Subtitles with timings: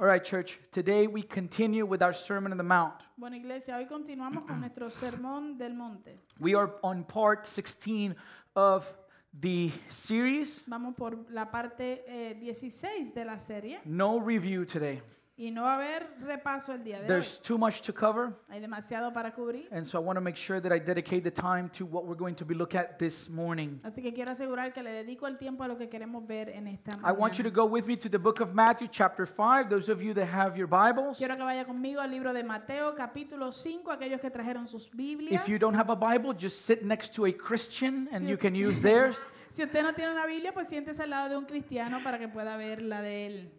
[0.00, 0.58] All right, church.
[0.72, 2.94] Today we continue with our Sermon on the Mount.
[3.18, 6.18] Bueno, iglesia, hoy continuamos con nuestro sermón del monte.
[6.40, 8.16] We are on part 16
[8.56, 8.90] of
[9.38, 10.62] the series.
[10.66, 15.02] Vamos por la parte eh, 16 de la serie No review today.
[15.40, 17.08] Y no va a haber repaso el día de hoy.
[17.08, 19.66] There's too much to cover, Hay demasiado para cubrir.
[19.72, 22.14] and so I want to make sure that I dedicate the time to what we're
[22.18, 23.80] going to be looking at this morning.
[23.82, 26.66] Así que quiero asegurar que le dedico el tiempo a lo que queremos ver en
[26.66, 27.54] esta I want you to mañana.
[27.54, 29.70] go with me to the book of Matthew, chapter 5.
[29.70, 31.16] Those of you that have your Bibles.
[31.16, 35.40] Quiero que vaya conmigo al libro de Mateo, capítulo 5, aquellos que trajeron sus Biblias.
[35.42, 38.54] If you don't have a Bible, just sit next to a Christian and you can
[38.54, 39.16] use theirs.
[39.48, 42.28] Si usted no tiene una Biblia, pues siéntese al lado de un cristiano para que
[42.28, 43.50] pueda ver la de él.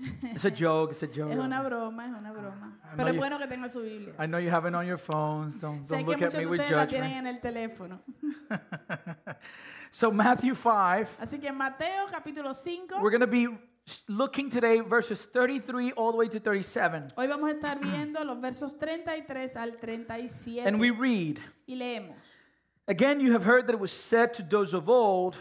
[0.00, 1.32] It's a joke, it's a joke.
[1.32, 2.78] Es una broma, es una broma.
[2.84, 4.14] I know Pero es you- bueno que tenga su Biblia.
[4.18, 5.60] I know you have it on your phones.
[5.60, 7.26] Don't, don't look at muchos me de with ustedes la tienen judgment.
[7.26, 8.00] en el teléfono.
[9.90, 13.00] So, Matthew 5, Así que Mateo capítulo 5.
[13.00, 13.48] we're going to be
[14.06, 17.12] looking today verses 33 all the way to 37.
[17.16, 20.66] Hoy vamos a estar viendo los versos 33 al 37.
[20.68, 22.16] And we read y leemos.
[22.86, 25.38] Again, you have heard that it was said to those of old,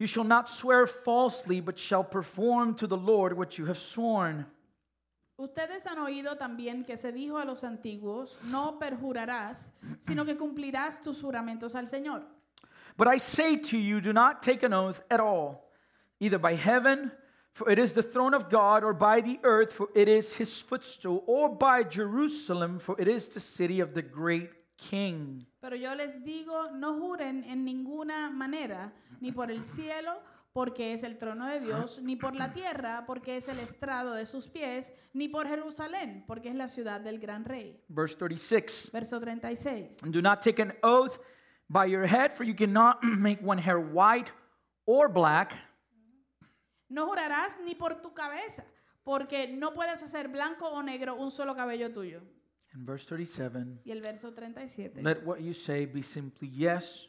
[0.00, 4.46] You shall not swear falsely, but shall perform to the Lord what you have sworn.
[5.38, 11.02] Ustedes han oído también que se dijo a los antiguos, no perjurarás, sino que cumplirás
[11.02, 12.22] tus juramentos al Señor.
[12.96, 15.70] But I say to you, do not take an oath at all,
[16.18, 17.12] either by heaven,
[17.52, 20.62] for it is the throne of God, or by the earth, for it is his
[20.62, 24.50] footstool, or by Jerusalem, for it is the city of the great
[24.88, 25.44] king.
[25.60, 30.20] Pero yo les digo, no juren en ninguna manera, ni por el cielo,
[30.52, 34.26] porque es el trono de Dios, ni por la tierra, porque es el estrado de
[34.26, 37.80] sus pies, ni por Jerusalén, porque es la ciudad del gran rey.
[37.88, 38.90] Verse 36.
[38.92, 40.02] Verso 36.
[40.02, 41.20] And do not take an oath
[41.68, 44.32] by your head, for you cannot make one hair white
[44.86, 45.54] or black.
[46.88, 48.64] No jurarás ni por tu cabeza,
[49.04, 52.22] porque no puedes hacer blanco o negro un solo cabello tuyo.
[52.72, 53.80] And verse 37.
[53.84, 55.02] Y el verso 37.
[55.02, 57.08] Let what you say be simply yes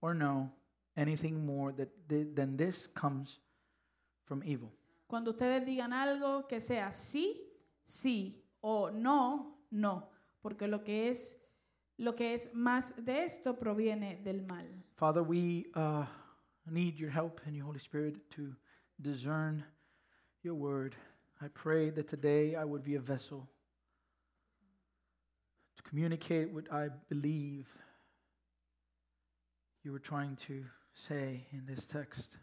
[0.00, 0.52] or no.
[0.96, 3.40] Anything more that th- than this comes
[4.24, 4.70] from evil.
[5.08, 7.40] Cuando ustedes digan algo que sea sí,
[7.84, 10.08] sí o no, no,
[10.40, 11.40] porque lo que es
[11.96, 14.66] lo que es más de esto proviene del mal.
[14.96, 16.04] Father, we uh,
[16.66, 18.54] need your help and your Holy Spirit to
[19.00, 19.64] discern
[20.42, 20.94] your word.
[21.42, 23.48] I pray that today I would be a vessel
[25.90, 27.66] communicate what I believe
[29.84, 30.64] you were trying to
[30.94, 32.36] say in this text.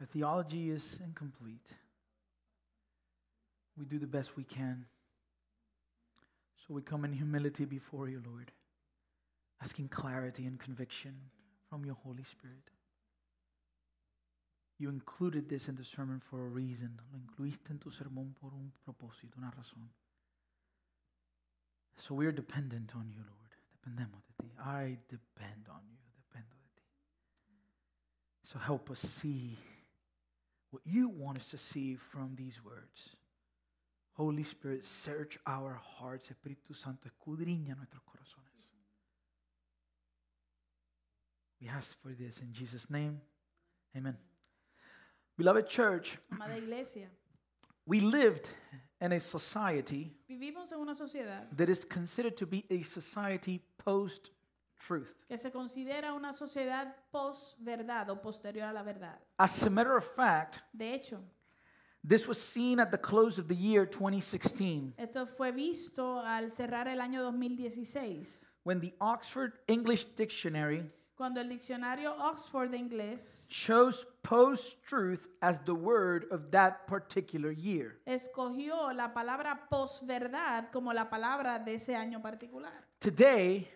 [0.00, 1.70] Our theology is incomplete.
[3.78, 4.84] We do the best we can.
[6.66, 8.52] So we come in humility before you, Lord
[9.62, 11.14] asking clarity and conviction
[11.68, 12.70] from your Holy Spirit.
[14.78, 17.00] You included this in the sermon for a reason.
[17.10, 19.88] Lo incluiste en tu sermón por un propósito, una razón.
[21.98, 23.52] So we are dependent on you, Lord.
[23.74, 24.50] Dependemos de ti.
[24.58, 25.96] I depend on you.
[26.20, 26.82] Dependo de ti.
[28.44, 29.56] So help us see
[30.70, 33.16] what you want us to see from these words.
[34.12, 36.30] Holy Spirit, search our hearts.
[36.30, 38.46] Espíritu Santo, escudriña nuestros corazones.
[41.60, 43.20] We ask for this in Jesus' name.
[43.96, 44.16] Amen.
[45.38, 46.18] Beloved church,
[47.86, 48.48] we lived
[49.00, 54.30] in a society vivimos en una sociedad that is considered to be a society post
[54.78, 55.14] truth.
[55.28, 59.18] que se considera una sociedad post-verdad o posterior a la verdad.
[59.38, 61.18] As a matter of fact, De hecho,
[62.06, 66.86] this was seen at the close of the year 2016 esto fue visto al cerrar
[66.88, 70.84] el año 2016, when the Oxford English Dictionary
[71.16, 77.52] cuando el diccionario Oxford de inglés chose post truth as the word of that particular
[77.52, 78.00] year.
[78.06, 82.72] escogió la palabra posverdad como la palabra de ese año particular.
[83.00, 83.68] Today,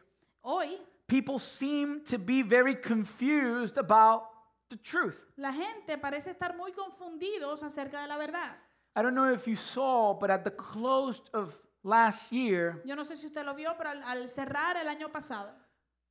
[0.43, 4.23] Hoy, people seem to be very confused about
[4.71, 5.25] the truth.
[5.37, 8.57] la gente parece estar muy confundidos acerca de la verdad.
[8.97, 11.55] I don't know if you saw, but at the close of
[11.85, 15.13] last year, Yo no sé si usted lo vio, pero al, al cerrar el año
[15.13, 15.51] pasado,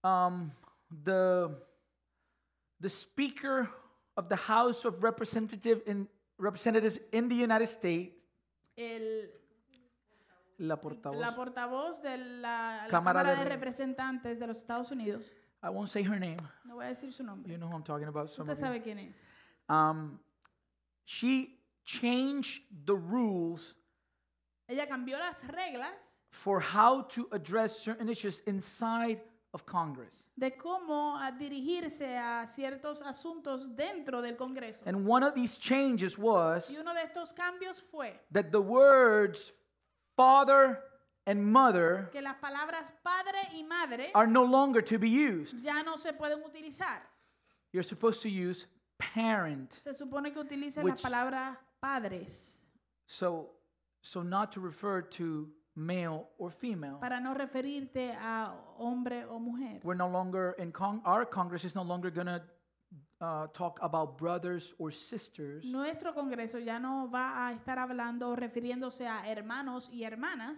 [0.03, 0.49] um,
[1.03, 1.49] the
[2.79, 3.69] the Speaker
[4.19, 6.07] of the House of Representative in,
[6.37, 8.11] Representatives in the United States,
[8.77, 9.29] el,
[10.59, 14.91] la portavoz, la portavoz de la, la Cámara Cámara de de Representantes de los Estados
[14.91, 15.31] Unidos,
[15.63, 16.37] I won't say her name.
[16.65, 18.25] no voy a decir su nombre, You know who I'm talking about.
[18.29, 19.21] Usted sabe quién es.
[19.69, 20.19] Um,
[21.05, 23.75] she changed the rules
[24.67, 29.21] Ella cambió las reglas for how to address certain issues inside
[29.53, 30.11] of Congress.
[30.35, 34.83] de cómo dirigirse a ciertos asuntos dentro del Congreso.
[34.85, 39.51] And one of these changes was Y uno de estos cambios fue that the words
[40.15, 40.79] father
[41.25, 45.61] and mother que las palabras padre y madre are no longer to be used.
[45.61, 47.01] ya no se pueden utilizar.
[47.73, 48.65] You're supposed to use
[48.97, 49.73] parent.
[49.81, 52.65] Se supone que utilicen la palabra padres
[53.07, 53.49] So,
[54.01, 55.49] so not to refer to
[55.79, 56.97] male or female.
[56.99, 59.79] para no referirte a hombre o mujer.
[59.83, 62.41] We're no longer in con- our Congress is no longer going to
[63.21, 65.63] uh, talk about brothers or sisters.
[65.65, 70.57] Nuestro Congreso ya no va a estar hablando o refiriéndose a hermanos y hermanas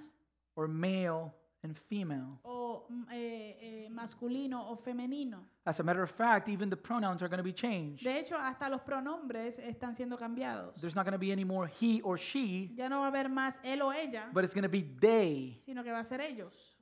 [0.55, 1.31] or male
[1.63, 2.39] and female.
[2.43, 5.45] o mm, eh, eh, masculino o femenino.
[5.63, 8.03] As a matter of fact, even the pronouns are going to be changed.
[8.03, 10.81] De hecho, hasta los pronombres están siendo cambiados.
[10.81, 13.29] There's not going to be any more he or she, Ya no va a haber
[13.29, 16.19] más él o ella, but it's going to be they sino que va a ser
[16.19, 16.75] ellos.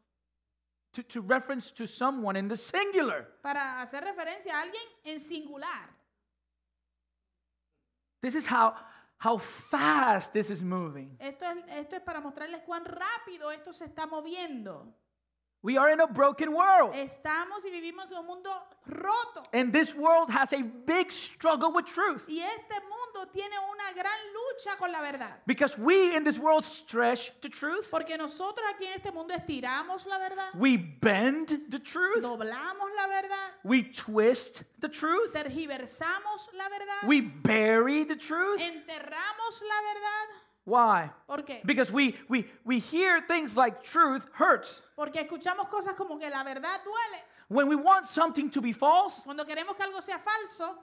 [0.94, 3.28] to, to reference to someone in the singular.
[3.44, 5.90] Para hacer referencia a alguien en singular.
[8.22, 8.76] This is how
[9.18, 11.18] how fast this is moving.
[11.20, 14.94] Esto es, esto es para mostrarles cuán rápido esto se está moviendo.
[15.62, 16.94] We are in a broken world.
[16.96, 18.50] Estamos y vivimos en un mundo
[18.88, 19.44] roto.
[19.54, 22.24] And this world has a big struggle with truth.
[22.30, 25.34] Y este mundo tiene una gran lucha con la verdad.
[25.46, 27.90] Because we in this world stretch the truth.
[27.92, 32.24] Porque nosotros aquí en este mundo estiramos la verdad, We bend the truth.
[32.24, 35.34] doblamos la verdad, We twist the truth.
[35.34, 38.62] tergiversamos la verdad, We bury the truth.
[38.62, 40.30] enterramos la verdad.
[40.70, 41.10] Why?
[41.28, 41.62] ¿Por qué?
[41.66, 44.82] Because we we we hear things like truth hurts.
[44.96, 47.24] Porque escuchamos cosas como que la verdad duele.
[47.48, 50.76] When we want something to be false, Cuando queremos que algo sea falso,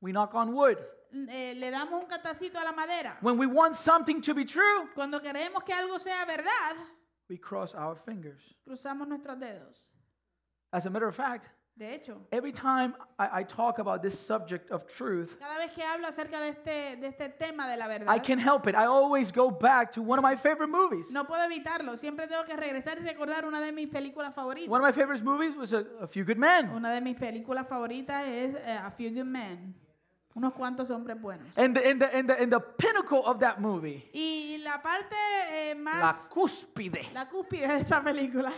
[0.00, 0.78] we knock on wood.
[1.28, 3.16] eh, le damos un catacito a la madera.
[3.20, 6.76] When we want something to be true, Cuando queremos que algo sea verdad,
[7.28, 8.40] we cross our fingers.
[8.64, 9.90] cruzamos nuestros dedos.
[10.72, 14.70] As a matter of fact, De hecho, every time I, I talk about this subject
[14.70, 17.88] of truth, cada vez que hablo acerca de este, de este tema de la I
[17.88, 18.74] verdad, can help it.
[18.74, 21.10] I always go back to one of my favorite movies.
[21.10, 21.96] no puedo evitarlo.
[21.96, 24.68] Siempre tengo que regresar y recordar una de mis películas favoritas.
[24.68, 26.68] One of my favorite movies was A, a Few Good Men.
[26.74, 29.74] Una de mis películas favoritas es eh, A Few Good Men.
[30.34, 31.46] Unos cuantos hombres buenos.
[31.56, 35.14] And the, and the, and the, and the pinnacle of that movie, Y la parte
[35.50, 38.50] eh, La más, Cúspide, la cúspide de esa película,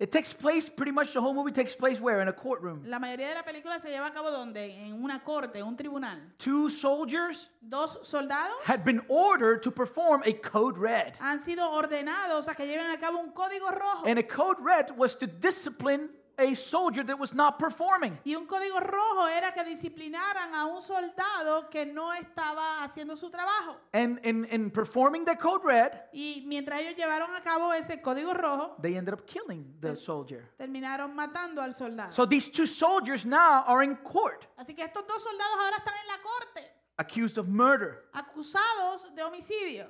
[0.00, 2.20] it takes place, pretty much the whole movie takes place where?
[2.20, 2.82] In a courtroom.
[2.86, 4.70] la mayoría de la película se lleva a cabo donde?
[4.70, 6.18] En una corte, un tribunal.
[6.38, 11.14] Two soldiers Dos soldados had been ordered to perform a code red.
[11.20, 14.04] han sido ordenados a que lleven a cabo un código rojo.
[14.06, 18.18] And a code red was to discipline a soldier that was not performing.
[18.24, 23.28] Y un código rojo era que disciplinaran a un soldado que no estaba haciendo su
[23.30, 23.76] trabajo.
[23.92, 28.32] And in, in performing the code red, Y mientras ellos llevaron a cabo ese código
[28.34, 30.48] rojo, they ended up killing the soldier.
[30.58, 32.12] terminaron matando al soldado.
[32.12, 35.94] So these two soldiers now are in court, Así que estos dos soldados ahora están
[35.94, 36.68] en la corte,
[36.98, 38.04] accused of murder.
[38.14, 39.86] acusados de homicidio.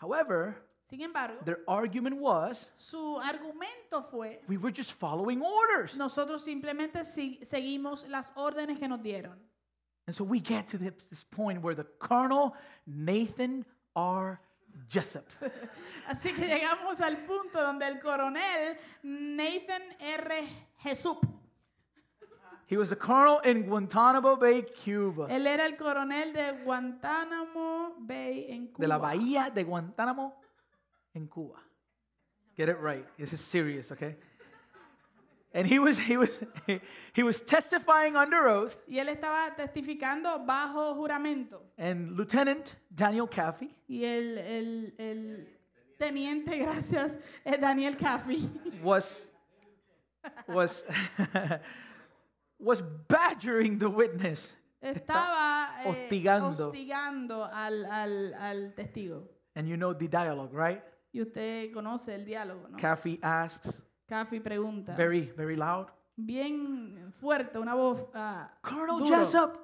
[0.00, 0.56] However,
[0.92, 5.96] Sin embargo, their argument was su argumento fue, we were just following orders.
[5.96, 9.38] nosotros simplemente si- seguimos las órdenes que nos dieron.
[10.06, 12.52] And so we get to this point where the Colonel
[12.86, 13.64] Nathan
[13.96, 14.38] R.
[14.90, 15.24] Jessup
[16.08, 20.46] Así que llegamos al punto donde el coronel Nathan R.
[20.82, 21.24] Jessup,
[22.66, 25.26] He was a colonel in Guantanamo Bay, Cuba.
[25.30, 28.78] él era el coronel de Guantánamo Bay en Cuba.
[28.82, 30.41] De la bahía de Guantánamo
[31.14, 31.58] en Cuba.
[32.56, 33.06] Get it right.
[33.18, 34.16] This is serious, okay?
[35.54, 36.30] And he was he was
[37.12, 41.60] he was testifying under oath, Y él estaba testificando bajo juramento.
[41.76, 45.46] and Lieutenant Daniel Caffey Y el, el- el
[45.98, 48.48] teniente, gracias, eh, Daniel Caffey,
[48.82, 49.26] was
[50.48, 50.84] was
[52.58, 54.48] was badgering the witness.
[54.82, 56.72] estaba eh, hostigando.
[56.72, 59.24] hostigando al, al- al testigo.
[59.54, 60.82] And you know the dialogue, right?
[61.12, 62.78] Y usted conoce el diálogo, ¿no?
[62.78, 69.18] Caffey asks, Caffey pregunta, very very loud, bien fuerte, una voz ah, Colonel duro.
[69.18, 69.58] Jessup,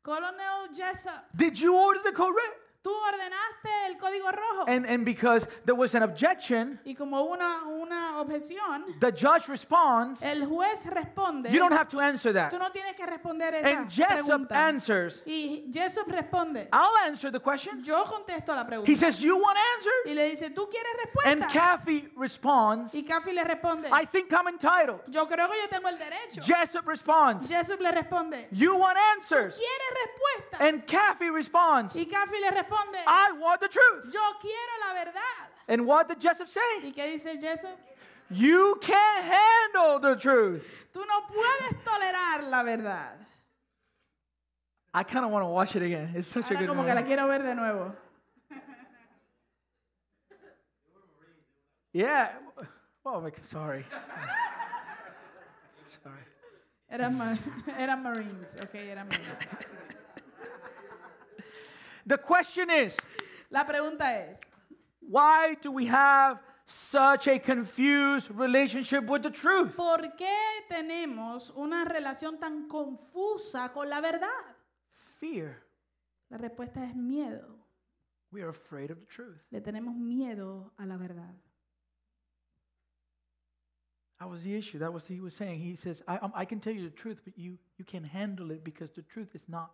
[0.00, 2.61] Colonel Jessup, did you order the red?
[2.82, 4.64] Tú ordenaste el código rojo.
[4.66, 10.20] And and because there was an objection, y como una, una objeción, the judge responds,
[10.22, 12.50] el juez responde, you don't have to answer that.
[12.50, 14.54] tú no tienes que responder esa And Jessup pregunta.
[14.56, 17.82] answers, Y Jessup responde, I'll answer the question.
[17.84, 18.90] yo contesto la pregunta.
[18.90, 20.06] He says, You want answers?
[20.06, 20.92] y le dice, ¿tú quieres
[21.24, 21.52] And respuestas?
[21.52, 25.00] Caffey responds, y Caffey le responde, I think I'm entitled.
[25.08, 26.42] yo creo que yo tengo el derecho.
[26.42, 29.56] Jessup responds, Jessup le responde, You want answers?
[29.56, 30.60] ¿quieres respuestas?
[30.68, 32.71] And Caffey responds, y Caffey le responde,
[33.06, 34.12] I want the truth.
[34.12, 35.48] yo quiero la verdad.
[35.68, 36.60] And what did Jessup say?
[36.82, 37.78] ¿Y qué dice Jessup?
[38.30, 40.66] You can't handle the truth.
[40.92, 43.18] Tú no puedes tolerar la verdad.
[44.94, 46.12] I kind of want to watch it again.
[46.14, 47.06] It's such a Ahora good como que la movie.
[47.08, 47.94] quiero ver de nuevo.
[51.94, 52.30] Yeah.
[53.04, 53.84] Oh, my, sorry.
[56.02, 56.24] sorry.
[56.90, 57.36] Eran, ma-
[57.78, 59.36] eran Marines, ok, eran Marines.
[62.06, 62.96] The question is,
[63.50, 64.40] La pregunta es,
[65.00, 69.76] why do we have such a confused relationship with the truth?
[69.76, 74.28] ¿por qué tenemos una relación tan confusa con la verdad?
[75.20, 75.62] Fear.
[76.30, 77.58] La respuesta es miedo.
[78.32, 79.42] We are afraid of the truth.
[79.50, 81.34] Le tenemos miedo a la verdad.
[84.18, 84.78] That was the issue.
[84.78, 85.60] That was he was saying.
[85.60, 88.50] He says, I, um, I can tell you the truth, but you, you can't handle
[88.50, 89.72] it because the truth is not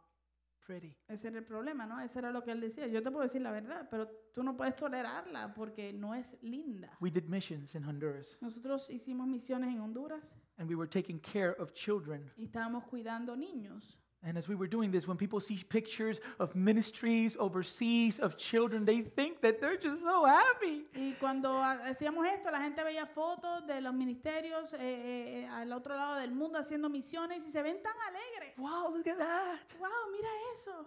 [0.68, 0.94] pretty.
[1.08, 1.98] Ese era el problema, ¿no?
[1.98, 2.87] Ese era lo que él decía.
[2.87, 6.94] Yo te puedo decir la verdad, pero tú no puedes tolerarla porque no es linda.
[7.00, 11.56] We did missions in Honduras, Nosotros hicimos misiones en Honduras and we were taking care
[11.58, 12.30] of children.
[12.37, 13.98] y estábamos cuidando niños.
[14.25, 18.84] And as we were doing this, when people see pictures of ministries overseas of children,
[18.84, 20.87] they think that they're just so happy.
[20.94, 25.72] Y cuando hacíamos esto, la gente veía fotos de los ministerios eh, eh, eh, al
[25.72, 28.56] otro lado del mundo haciendo misiones y se ven tan alegres.
[28.56, 29.78] Wow, look at that.
[29.78, 30.10] ¡Wow!
[30.10, 30.87] Mira eso.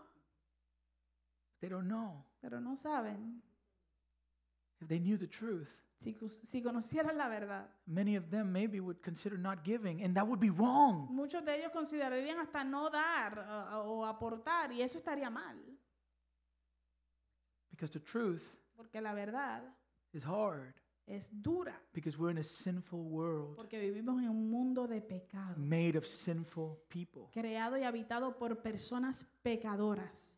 [1.62, 2.26] They don't know.
[2.42, 3.42] Pero no saben.
[4.82, 5.70] If they knew the truth,
[6.02, 10.40] Si, conocieran la verdad, many of them maybe would consider not giving, and that would
[10.40, 11.08] be wrong.
[11.12, 15.58] muchos de ellos considerarían hasta no dar uh, o aportar y eso estaría mal.
[17.70, 18.44] Because the truth
[18.76, 19.62] Porque la verdad
[20.14, 20.74] is hard.
[21.08, 21.74] es dura.
[21.94, 25.56] Because we're in a sinful world Porque vivimos en un mundo de pecado.
[25.58, 27.28] made of sinful people.
[27.32, 30.36] Creado y habitado por personas pecadoras.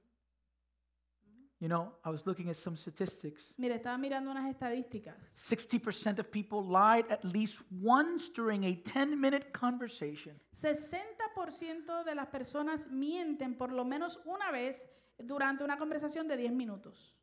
[1.63, 3.53] You know, I was looking at some statistics.
[3.58, 5.15] Mire, estaba mirando unas estadísticas.
[5.38, 10.34] 60% of people lied at least once during a 10 minute conversation.
[10.53, 16.51] 60% de las personas mienten por lo menos una vez durante una conversación de 10
[16.51, 17.13] minutos.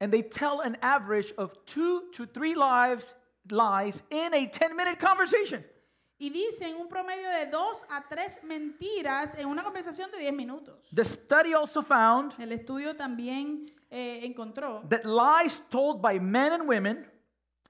[0.00, 3.14] And they tell an average of two to three lies,
[3.48, 5.64] lies in a 10 minute conversation.
[6.20, 10.86] Y dicen un promedio de 2 a 3 mentiras en una conversación de 10 minutos.
[10.94, 16.68] The study also found El estudio también eh, encontró that lies told by men and
[16.68, 17.10] women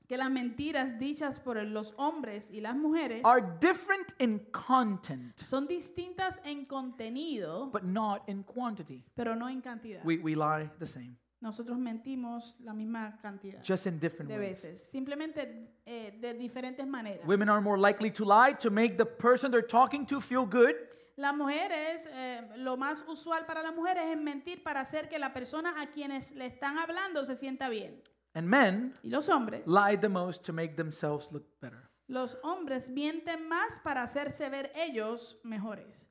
[0.08, 5.68] que las mentiras dichas por los hombres y las mujeres are different in content, son
[5.68, 9.04] distintas en contenido, but not in quantity.
[9.14, 10.04] pero no en cantidad.
[10.04, 14.62] We, we lie the same, Nosotros mentimos la misma cantidad just in different de ways.
[14.62, 17.26] veces, simplemente eh, de diferentes maneras.
[17.26, 20.74] Women are more likely to lie to make the person they're talking to feel good.
[21.16, 25.32] Las mujeres, eh, lo más usual para las mujeres es mentir para hacer que la
[25.32, 28.02] persona a quienes le están hablando se sienta bien.
[28.34, 31.88] And men Y los hombres, lie the most to make themselves look better.
[32.06, 36.08] los hombres mienten más para hacerse ver ellos mejores.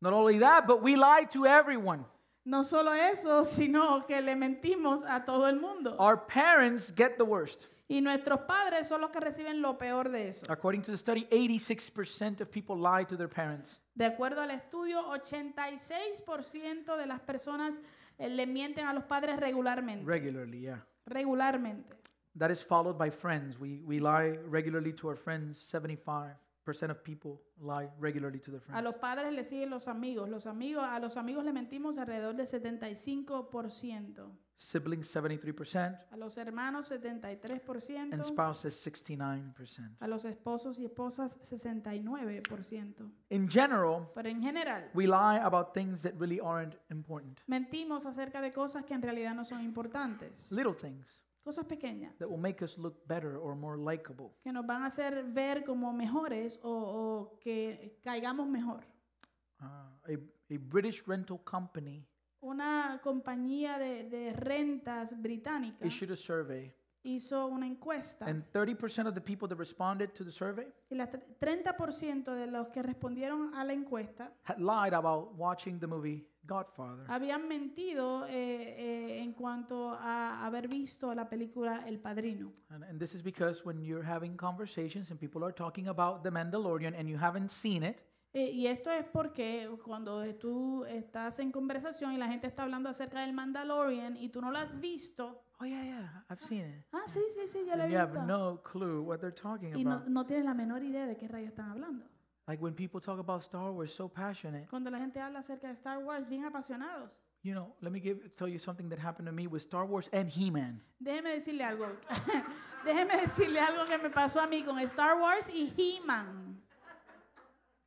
[0.00, 2.04] Not only that, but we lie to everyone.
[2.50, 5.94] No solo eso, sino que le mentimos a todo el mundo.
[6.00, 7.66] Our parents get the worst.
[7.86, 10.46] Y nuestros padres son los que reciben lo peor de eso.
[10.48, 13.78] According to the study, 86% of people lie to their parents.
[13.94, 17.80] De acuerdo al estudio, 86% de las personas
[18.18, 20.04] eh, le mienten a los padres regularmente.
[20.04, 20.84] Regularly, yeah.
[21.06, 21.96] regularmente.
[22.36, 23.60] That is followed by friends.
[23.60, 25.60] We, we lie regularly to our friends.
[25.72, 26.34] 75%
[26.90, 28.82] of people lie regularly to their A friends.
[28.84, 30.28] los padres le siguen los amigos.
[30.28, 34.30] Los amigos a los amigos le mentimos alrededor del 75%.
[34.56, 35.98] Siblings, 73%.
[36.10, 38.12] A los hermanos, 73%.
[38.12, 39.96] And spouses, 69%.
[40.00, 43.10] A los esposos y esposas, 69%.
[43.30, 47.40] In general, Pero en general, we lie about things that really aren't important.
[47.46, 50.52] mentimos acerca de cosas que en realidad no son importantes.
[50.52, 51.18] Little things
[51.50, 54.30] Cosas pequeñas that will make us look better or more likable.
[54.44, 58.84] que nos van a hacer ver como mejores o, o que caigamos mejor.
[59.60, 62.06] Uh, a, a British rental company
[62.40, 69.14] Una compañía de, de rentas británica issued a survey, hizo una encuesta and 30% of
[69.14, 71.08] the people that responded to the survey y el
[71.40, 77.04] 30% de los que respondieron a la encuesta had lied about watching the movie Godfather.
[77.08, 82.52] habían mentido eh, eh, en cuanto a haber visto la película El Padrino.
[82.70, 86.30] And, and this is because when you're having conversations and people are talking about The
[86.30, 91.50] Mandalorian and you haven't seen it, Eh, y esto es porque cuando tú estás en
[91.50, 95.42] conversación y la gente está hablando acerca del Mandalorian y tú no lo has visto,
[95.58, 96.84] oh yeah, yeah, I've seen it.
[96.92, 98.26] ah, sí, sí, sí, ya lo he And you have visto.
[98.28, 100.08] no clue what they're talking y no, about.
[100.08, 102.04] no tienes la menor idea de qué rayos están hablando.
[102.50, 105.76] Like when people talk about Star Wars so passionate, Cuando la gente habla acerca de
[105.76, 109.32] Star Wars bien apasionados, You know, let me give tell you something that happened to
[109.32, 110.80] me with Star Wars and He-Man.
[111.00, 111.86] Déjeme decirle algo.
[112.84, 116.60] Déjeme decirle algo que me pasó a mí con Star Wars y He-Man.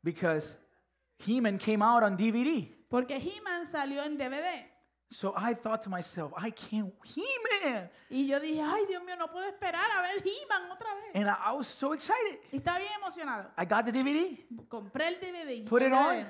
[0.01, 0.55] Because
[1.20, 2.65] He-Man came out on DVD.
[2.89, 4.65] Porque He-Man salió en DVD.
[5.13, 7.89] So I thought to myself, I can't He-Man.
[8.10, 11.12] Y yo dije, ay Dios mío, no puedo esperar a ver He-Man otra vez.
[11.15, 12.39] And I, I was so excited.
[12.51, 13.51] Y estaba bien emocionado.
[13.55, 14.38] I got the DVD.
[14.67, 15.65] Compré el DVD.
[15.70, 16.15] Put it on.
[16.15, 16.25] DVD,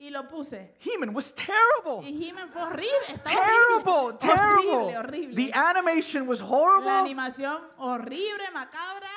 [0.00, 0.76] Y lo puse.
[0.78, 2.00] He-Man was terrible.
[2.08, 3.08] Y He-Man fue horrible.
[3.08, 4.18] Estaba Terrible, horrible.
[4.18, 4.72] terrible.
[4.72, 5.34] Horrible, horrible.
[5.34, 6.90] The animation was La horrible.
[6.90, 9.08] animación horrible, macabra.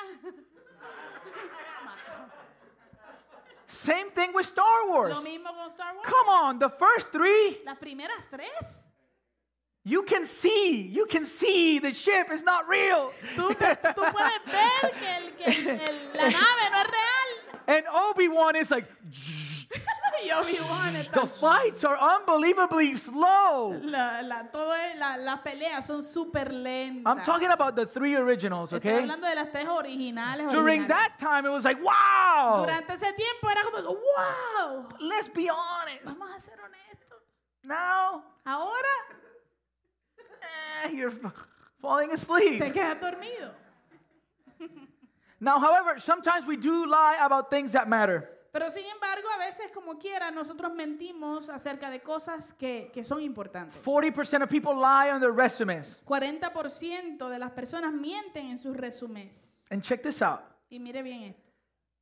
[3.66, 5.14] Same thing with Star Wars.
[5.14, 6.06] Lo mismo con Star Wars.
[6.08, 8.81] Come on, the first three, Las primeras tres.
[9.84, 13.10] You can see, you can see the ship is not real.
[13.34, 17.58] Tú, te- tú puedes ver que, el- que el- el- la nave no es real.
[17.68, 18.86] And Obi-Wan is like,
[20.34, 23.78] Obi-Wan the fights are unbelievably slow.
[23.82, 27.02] La, la, todo es- la- las peleas son súper lentas.
[27.06, 29.02] I'm talking about the three originals, Estoy okay?
[29.02, 30.50] hablando de las tres originales.
[30.50, 30.88] During originales.
[30.88, 32.56] that time, it was like, wow.
[32.64, 36.04] Durante ese tiempo era como, wow, Let's be honest.
[36.04, 37.18] vamos a ser honestos.
[37.64, 38.88] Now, Ahora
[40.84, 41.12] eh, you're
[41.80, 42.60] falling asleep.
[42.60, 43.52] te quedas dormido.
[45.40, 48.28] Now, however, sometimes we do lie about things that matter.
[48.52, 53.20] Pero sin embargo, a veces como quiera, nosotros mentimos acerca de cosas que, que son
[53.22, 53.82] importantes.
[53.82, 55.98] 40% of people lie on their resumes.
[56.06, 59.64] 40% de las personas mienten en sus resúmenes.
[59.70, 60.42] And check this out.
[60.70, 61.50] Y mire bien esto.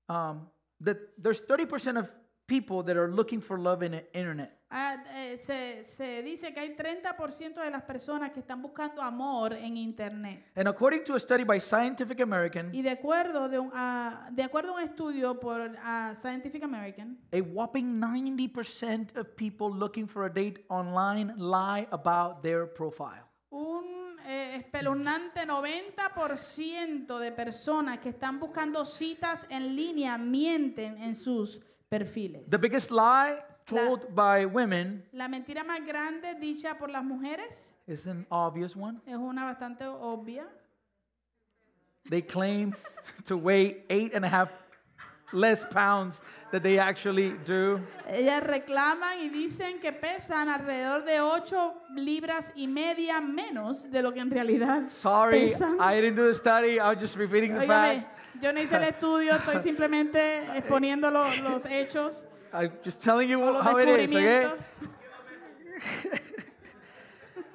[0.08, 2.10] Um, that there's 30% of
[2.50, 4.50] people that are looking for love in the internet.
[4.72, 9.52] Ah, eh, se, se dice que hay 30% de las personas que están buscando amor
[9.52, 10.44] en Internet.
[10.56, 14.42] And according to a study by Scientific American, Y de acuerdo, de un, ah, de
[14.42, 20.24] acuerdo a un estudio por ah, Scientific American, a whopping 90% of people looking for
[20.24, 23.24] a date online lie about their profile.
[23.50, 31.60] un eh, espeluznante 90% de personas que están buscando citas en línea mienten en sus
[31.90, 32.46] perfiles.
[32.48, 38.06] The biggest lie told by women La mentira más grande dicha por las mujeres is
[38.06, 39.00] an obvious one.
[39.06, 40.46] es una bastante obvia.
[42.08, 42.74] They claim
[43.26, 44.48] to weigh eight and a half
[45.32, 47.80] less pounds that they actually do.
[48.08, 54.12] Ellas reclaman y dicen que pesan alrededor de 8 libras y media menos de lo
[54.12, 55.78] que en realidad Sorry, pesan.
[55.80, 56.80] I didn't do the study.
[56.80, 58.06] I was just repeating the Óigame, facts.
[58.40, 63.38] Yo no hice el estudio, estoy simplemente exponiendo lo- los hechos I'm just telling you
[63.38, 64.50] los how it is, okay?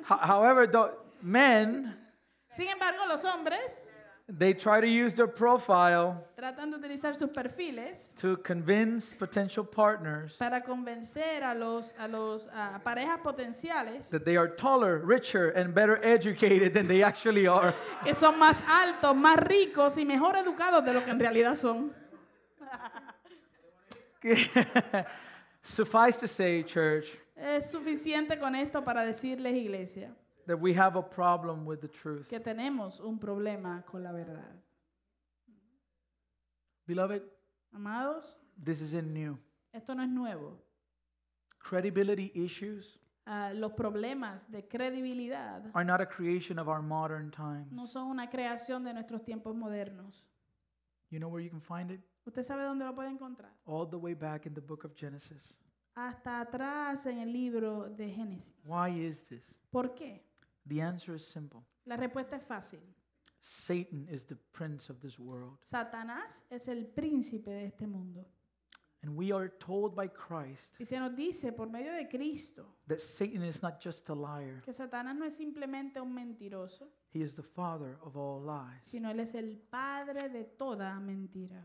[0.04, 1.98] However, the men,
[2.56, 3.84] Sin embargo, los hombres
[4.28, 10.36] they try to use their profile tratan de utilizar sus perfiles to convince potential partners
[10.40, 15.74] para convencer a los a los a parejas potenciales that they are taller, richer, and
[15.76, 17.74] better educated than they actually are.
[18.04, 21.94] que son más altos, más ricos y mejor educados de lo que en realidad son.
[25.62, 30.16] Suffice to say, church, Es suficiente con esto para decirles, iglesia,
[30.48, 32.28] that we have a problem with the truth.
[32.28, 34.62] que tenemos un problema con la verdad.
[36.88, 37.24] Beloved,
[37.74, 39.38] Amados, this isn't new.
[39.74, 40.58] esto no es nuevo.
[41.60, 47.72] Credibility issues Ah, los problemas de credibilidad are not a creation of our modern times.
[47.72, 50.24] no son una creación de nuestros tiempos modernos.
[51.10, 52.02] You know where you can find it?
[52.28, 53.52] ¿Usted sabe dónde lo puede encontrar?
[53.66, 55.56] All the way back in the book of Genesis.
[55.96, 58.54] Hasta atrás en el libro de Génesis.
[58.68, 59.44] Why is this?
[59.72, 60.24] ¿Por qué?
[60.68, 61.64] The answer is simple.
[61.86, 62.80] La respuesta es fácil.
[63.40, 65.58] Satan is the prince of this world.
[65.62, 68.26] Satanás es el príncipe de este mundo.
[69.04, 73.00] And we are told by Christ Y se nos dice por medio de Cristo that
[73.00, 77.36] Satan is not just a liar, que Satanás no es simplemente un mentiroso, he is
[77.36, 78.82] the father of all lies.
[78.84, 81.64] sino él es el padre de toda mentira.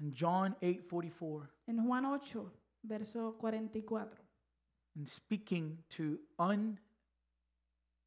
[0.00, 4.22] In John 8:44, En Juan 8, verso 44.
[4.96, 6.78] in speaking to un,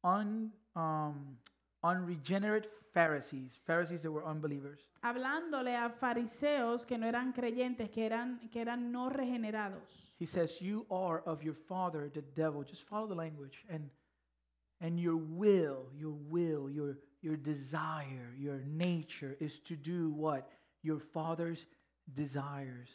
[0.04, 1.36] un, um,
[1.82, 8.40] unregenerate Pharisees, Pharisees that were unbelievers, Hablándole a fariseos que no eran creyentes, que eran,
[8.50, 10.14] que eran no regenerados.
[10.18, 13.88] he says, "You are of your father, the devil." Just follow the language, and
[14.80, 20.50] and your will, your will, your your desire, your nature is to do what
[20.82, 21.66] your father's
[22.12, 22.88] desires.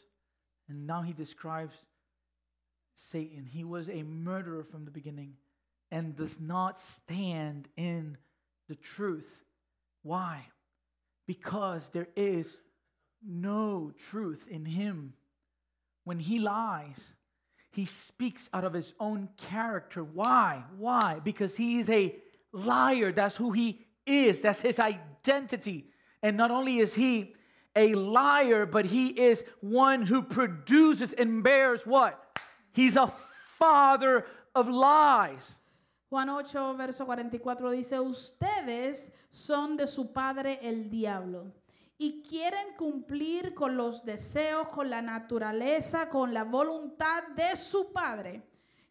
[0.68, 1.76] And now he describes
[2.96, 3.46] Satan.
[3.46, 5.38] He was a murderer from the beginning,
[5.92, 8.18] and does not stand in
[8.68, 9.44] the truth.
[10.04, 10.46] Why?
[11.28, 12.58] Because there is
[13.26, 15.14] no truth in him.
[16.04, 17.00] When he lies,
[17.72, 20.04] he speaks out of his own character.
[20.04, 20.64] Why?
[20.78, 21.20] Why?
[21.24, 22.16] Because he is a
[22.52, 23.12] liar.
[23.12, 25.86] That's who he is, that's his identity.
[26.22, 27.34] And not only is he
[27.76, 32.40] a liar, but he is one who produces and bears what?
[32.72, 33.12] He's a
[33.58, 35.56] father of lies.
[36.10, 41.52] Juan 8, verso 44 dice, ustedes son de su padre el diablo
[41.98, 48.44] y quieren cumplir con los deseos, con la naturaleza, con la voluntad de su padre.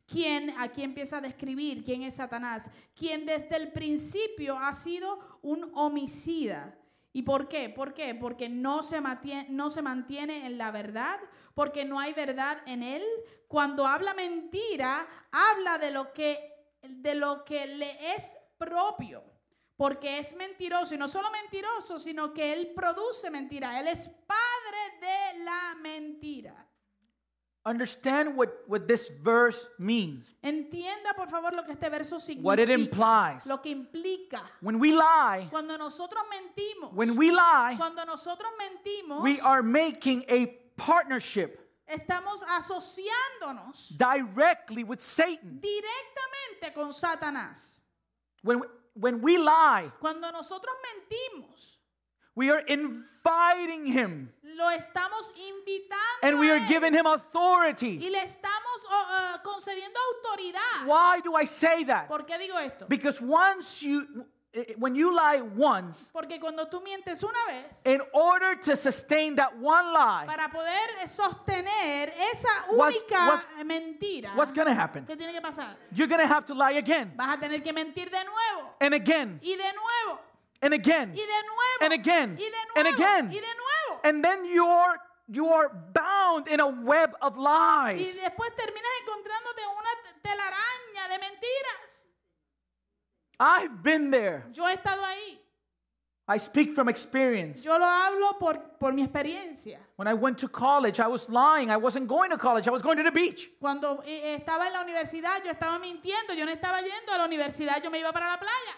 [0.07, 5.71] Quien aquí empieza a describir quién es Satanás, quien desde el principio ha sido un
[5.75, 6.79] homicida.
[7.13, 7.69] ¿Y por qué?
[7.69, 8.15] ¿Por qué?
[8.15, 11.19] Porque no se, mantiene, no se mantiene en la verdad,
[11.55, 13.03] porque no hay verdad en él.
[13.49, 16.54] Cuando habla mentira, habla de lo que
[16.89, 19.23] de lo que le es propio,
[19.77, 23.79] porque es mentiroso y no solo mentiroso, sino que él produce mentira.
[23.81, 26.61] Él es padre de la mentira.
[27.67, 32.69] Understand what, what this verse means, Entienda por favor lo que este verso what it
[32.69, 33.47] significa, implies.
[33.47, 34.43] lo que implica.
[34.61, 40.27] When we lie, Cuando nosotros mentimos, when we lie, cuando nosotros mentimos, we are making
[40.29, 45.61] a partnership estamos asociándonos directly with Satan.
[45.61, 47.81] directamente con Satanás.
[48.43, 48.63] When,
[48.95, 51.79] when we lie, Cuando nosotros mentimos,
[52.35, 57.99] we are inviting him lo estamos invitando and we are giving him authority.
[57.99, 60.87] y le estamos ah, concediendo autoridad.
[60.87, 62.09] Why do I say that?
[62.09, 62.87] ¿Por qué digo esto?
[62.89, 67.83] Because once you, Eh, eh, when you lie once, Porque cuando tú mientes una vez,
[67.85, 74.33] in order to sustain that one lie, para poder sostener esa What's- única what's- mentira,
[74.37, 75.05] what's going to happen?
[75.07, 75.77] ¿qué tiene que pasar?
[75.91, 78.95] You're going to have to lie again Vas a tener que mentir de nuevo and
[78.95, 80.21] again y de nuevo
[80.63, 83.29] and again y de nuevo and again y de and again.
[83.31, 84.01] y de nuevo.
[84.05, 88.15] And then you're you are bound in a web of Y lies.
[88.23, 89.91] después terminas encontrándote una
[90.23, 92.04] telaraña de mentiras.
[93.45, 94.45] I've been there.
[94.53, 95.39] Yo he estado ahí.
[96.27, 97.63] I speak from experience.
[97.63, 99.79] Yo lo hablo por, por mi experiencia.
[99.97, 101.71] When I went to college, I was lying.
[101.71, 102.67] I wasn't going to college.
[102.67, 103.51] I was going to the beach.
[103.61, 106.35] Cuando eh, estaba en la universidad, yo estaba mintiendo.
[106.35, 108.77] Yo no estaba yendo a la universidad, yo me iba para la playa.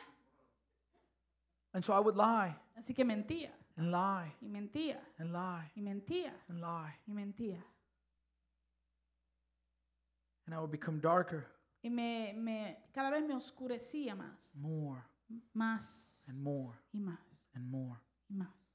[1.72, 5.80] And so I would lie Así que mentía, and lie y mentía, and lie y
[5.82, 6.92] mentía, and lie.
[7.06, 7.62] y mentía.
[10.46, 11.46] And I would become darker,
[11.86, 15.04] Y me, me, cada vez me oscurecía más, more.
[15.52, 16.24] Más.
[16.26, 16.76] And more.
[16.90, 17.48] Y más.
[17.54, 18.00] And more.
[18.28, 18.65] y más.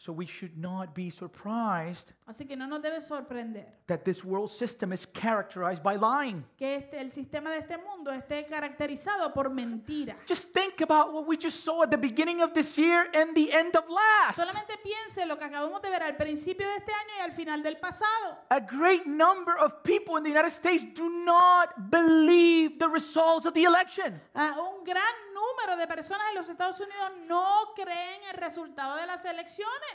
[0.00, 4.48] So we should not be surprised Así que no nos debe sorprender that this world
[4.48, 6.44] system is characterized by lying.
[6.56, 10.14] que este, el sistema de este mundo esté caracterizado por mentira.
[10.28, 13.50] Just think about what we just saw at the beginning of this year and the
[13.52, 14.38] end of last.
[14.38, 17.60] Solamente piense lo que acabamos de ver al principio de este año y al final
[17.62, 18.38] del pasado.
[18.50, 23.54] A great number of people in the United States do not believe the results of
[23.54, 24.20] the election.
[24.34, 25.02] Ah, un gran
[25.34, 29.87] número de personas en los Estados Unidos no creen el resultado de las elecciones.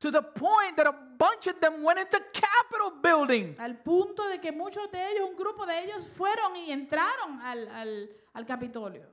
[0.00, 3.56] To the point that a bunch of them went into Capitol building.
[3.58, 7.66] Al punto de que muchos de ellos, un grupo de ellos, fueron y entraron al,
[7.68, 9.06] al, al Capitolio.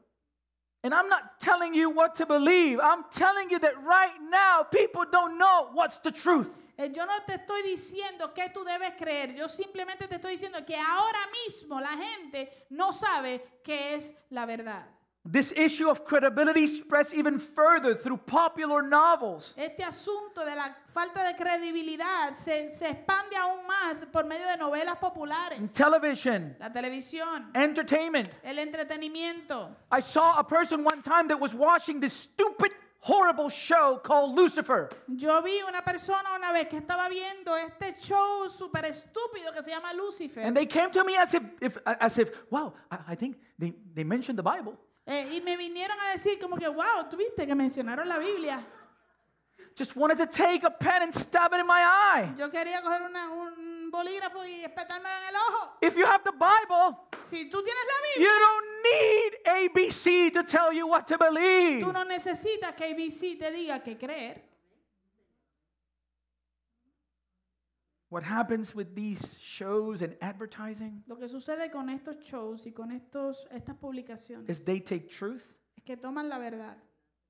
[0.84, 2.82] And I'm not telling you what to believe.
[2.82, 6.50] I'm telling you that right now people don't know what's the truth.
[6.78, 10.66] Eh, Yo no te estoy diciendo que tú debes creer, yo simplemente te estoy diciendo
[10.66, 14.86] que ahora mismo la gente no sabe qué es la verdad.
[15.26, 19.54] This issue of credibility spreads even further through popular novels.
[19.58, 24.58] Este asunto de la falta de credibilidad se, se expande aún más por medio de
[24.58, 28.30] novelas populares, television, la televisión, entertainment.
[28.44, 29.70] el entretenimiento.
[29.90, 34.90] I saw a person one time that was watching this stupid, horrible show called Lucifer.
[35.08, 39.72] Yo vi una persona una vez que estaba viendo este show súper estúpido que se
[39.72, 40.42] llama Lucifer.
[40.42, 43.74] And they came to me as if, if as if, wow, I, I think they,
[43.96, 44.78] they mentioned the Bible.
[45.06, 48.66] Eh, y me vinieron a decir como que, wow, tuviste que mencionaron la Biblia.
[49.78, 52.32] Just wanted to take a pen and stab it in my eye.
[52.38, 55.78] Yo quería coger una- un bolígrafo y espetármelo en el ojo.
[55.82, 59.34] If you have the Bible, Si tú tienes la you Biblia, don't need
[59.72, 61.84] ABC to tell you what to believe.
[61.84, 64.44] tú no necesitas que ABC te diga qué creer.
[68.14, 72.92] What happens with these shows and advertising Lo que sucede con estos shows y con
[72.92, 76.78] estos, estas publicaciones is they take truth es que toman la verdad,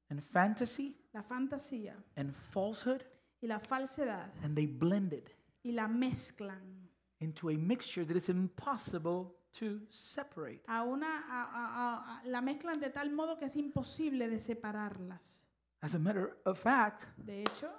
[0.10, 3.02] and fantasy la fantasía and falsehood
[3.42, 5.30] y la falsedad and they blend it
[5.64, 6.90] y la mezclan
[7.22, 10.62] into a mixture that is impossible to separate.
[10.68, 14.38] a una, a- a- a- a- la mezclan de tal modo que es imposible de
[14.38, 15.46] separarlas.
[15.82, 17.70] As a matter of fact, De hecho,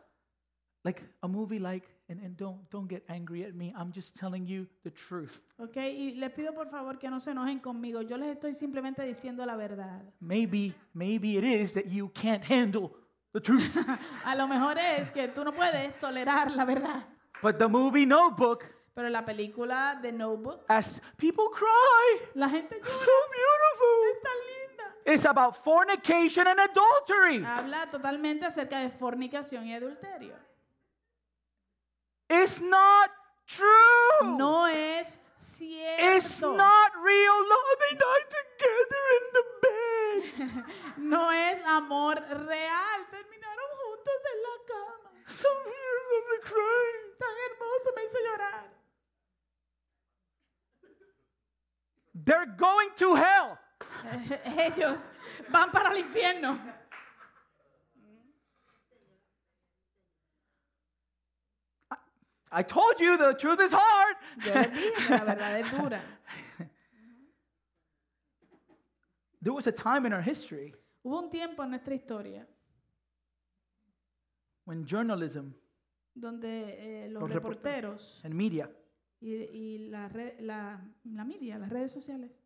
[0.85, 3.73] like a movie like and, and don't, don't get angry at me.
[3.77, 5.41] I'm just telling you the truth.
[5.59, 5.77] ¿Ok?
[5.77, 8.03] Y les pido por favor que no se enojen conmigo.
[8.03, 10.03] Yo les estoy simplemente diciendo la verdad.
[10.21, 12.91] Maybe, maybe it is that you can't handle
[13.33, 13.77] the truth.
[14.25, 17.05] A lo mejor es que tú no puedes tolerar la verdad.
[17.43, 18.65] but the movie Notebook,
[18.95, 23.01] Pero la película de Notebook, as people cry, la gente so llora.
[23.33, 24.05] beautiful.
[24.13, 25.15] Es tan linda.
[25.15, 27.45] It's about fornication and adultery.
[27.45, 30.35] Habla totalmente acerca de fornicación y adulterio.
[32.43, 33.11] It's not
[33.47, 34.37] true.
[34.37, 36.17] No es cierto.
[36.17, 37.77] It's not real love.
[37.85, 40.65] They died together in the bed.
[40.97, 42.99] No es amor real.
[43.11, 45.11] Terminaron juntos en la cama.
[45.27, 47.05] So beautiful, they crying.
[47.21, 48.65] Tan hermoso, me hizo llorar.
[52.15, 53.59] They're going to hell.
[54.59, 55.11] Ellos
[55.51, 56.59] van para el infierno.
[62.57, 64.17] I told you the truth is hard.
[64.45, 66.01] Yo les dije la verdad es dura.
[69.43, 72.47] There was a time in our history Hubo un tiempo en nuestra historia
[74.65, 75.53] when journalism
[76.15, 76.47] donde
[77.05, 78.71] eh, los reporteros and media
[79.21, 82.43] y, y la, red- la, la media, las redes sociales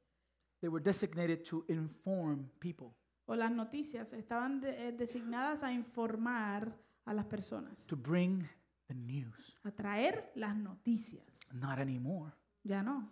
[0.61, 6.75] they were designated to inform people, o las noticias estaban de- eh, designadas a informar
[7.05, 8.49] a las personas, to bring
[8.88, 9.57] the news.
[9.64, 11.40] a traer las noticias.
[11.53, 12.33] Not anymore.
[12.64, 13.09] Ya no.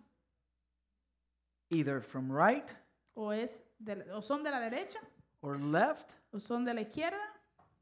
[1.71, 2.71] Either from right
[3.15, 4.99] O, es de o son de la derecha
[5.41, 7.19] or left, o son de la izquierda.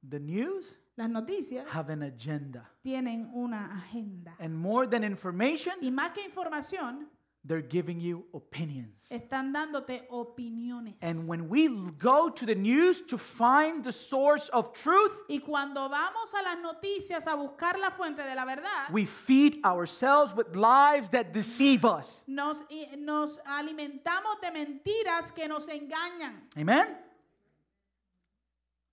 [0.08, 2.70] the news Las noticias have an agenda.
[2.82, 4.36] tienen una agenda.
[4.38, 7.08] And more than information, Y más que información,
[7.46, 8.94] they're giving you opinions.
[9.10, 10.94] están dándote opiniones.
[11.02, 15.88] And when we go to the news to find the source of truth, Y cuando
[15.88, 20.56] vamos a las noticias a buscar la fuente de la verdad, we feed ourselves with
[20.56, 22.22] lies that deceive us.
[22.26, 22.64] nos,
[22.98, 26.42] nos alimentamos de mentiras que nos engañan.
[26.58, 26.96] Amen?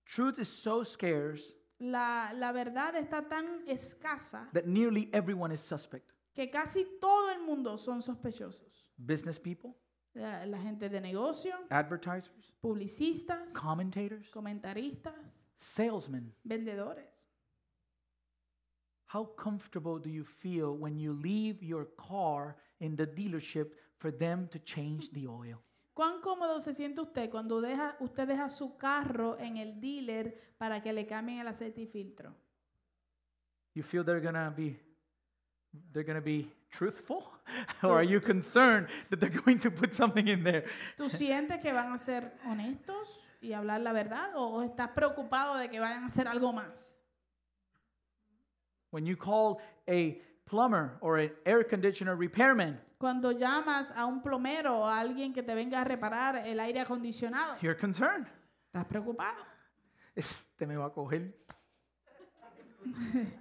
[0.06, 6.12] Truth is so scarce La, la verdad está tan escasa that nearly everyone is suspect.
[6.34, 8.92] Que casi todo el mundo son sospechosos.
[8.98, 9.74] Business people,
[10.14, 16.34] La, la gente de negocio, advertisers, publicistas, commentators, comentaristas, salesmen.
[16.44, 17.26] vendedores.
[19.14, 24.48] How comfortable do you feel when you leave your car in the dealership for them
[24.50, 25.62] to change the oil?
[25.94, 30.82] ¿Cuán cómodo se siente usted cuando deja, usted deja su carro en el dealer para
[30.82, 32.34] que le cambien el aceite y filtro?
[33.74, 34.80] You feel they're going to be
[35.94, 37.24] they're going to be truthful
[37.84, 40.66] or are you concerned that they're going to put something in there?
[40.98, 45.70] ¿Tú sientes que van a ser honestos y hablar la verdad o, estás preocupado de
[45.70, 46.98] que vayan a hacer algo más?
[48.92, 54.82] When you call a plumber or an air conditioner repairman, Cuando llamas a un plomero
[54.82, 58.28] o a alguien que te venga a reparar el aire acondicionado, you're concerned.
[58.68, 59.44] estás preocupado.
[60.16, 61.34] Este me va a coger.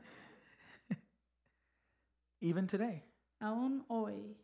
[2.41, 3.05] Even today
[3.41, 4.37] Aún hoy,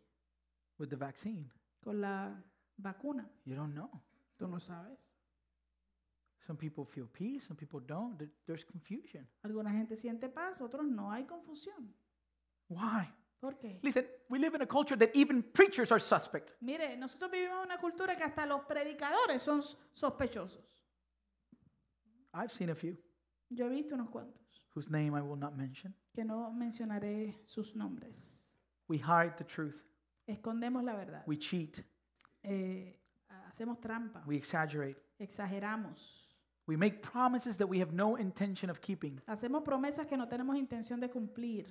[0.78, 1.50] with the vaccine,
[1.82, 2.30] con la
[2.78, 3.90] vacuna, you don't know.
[4.38, 5.14] tú no sabes.
[6.46, 8.16] Some people feel peace, some people don't.
[8.18, 9.26] There- There's confusion.
[9.42, 11.10] Alguna gente siente paz, otros no.
[11.10, 11.92] Hay confusión.
[12.68, 13.12] Why?
[13.38, 13.80] ¿Por qué?
[13.82, 16.52] Listen, we live in a culture that even preachers are suspect.
[16.62, 19.60] Mire, nosotros vivimos en una cultura que hasta los predicadores son
[19.92, 20.82] sospechosos.
[22.32, 22.96] I've seen a few
[23.50, 24.40] Yo he visto unos cuantos,
[24.74, 25.94] whose name I will not mention.
[26.14, 28.42] que no mencionaré sus nombres.
[28.88, 29.84] We hide the truth.
[30.28, 31.22] Escondemos la verdad.
[31.26, 31.84] We cheat.
[32.42, 32.98] Eh,
[33.48, 34.22] hacemos trampa.
[34.26, 34.96] We exaggerate.
[35.20, 36.32] Exageramos.
[36.66, 39.20] We make promises that we have no intention of keeping.
[39.28, 41.66] Hacemos promesas que no tenemos intención de cumplir.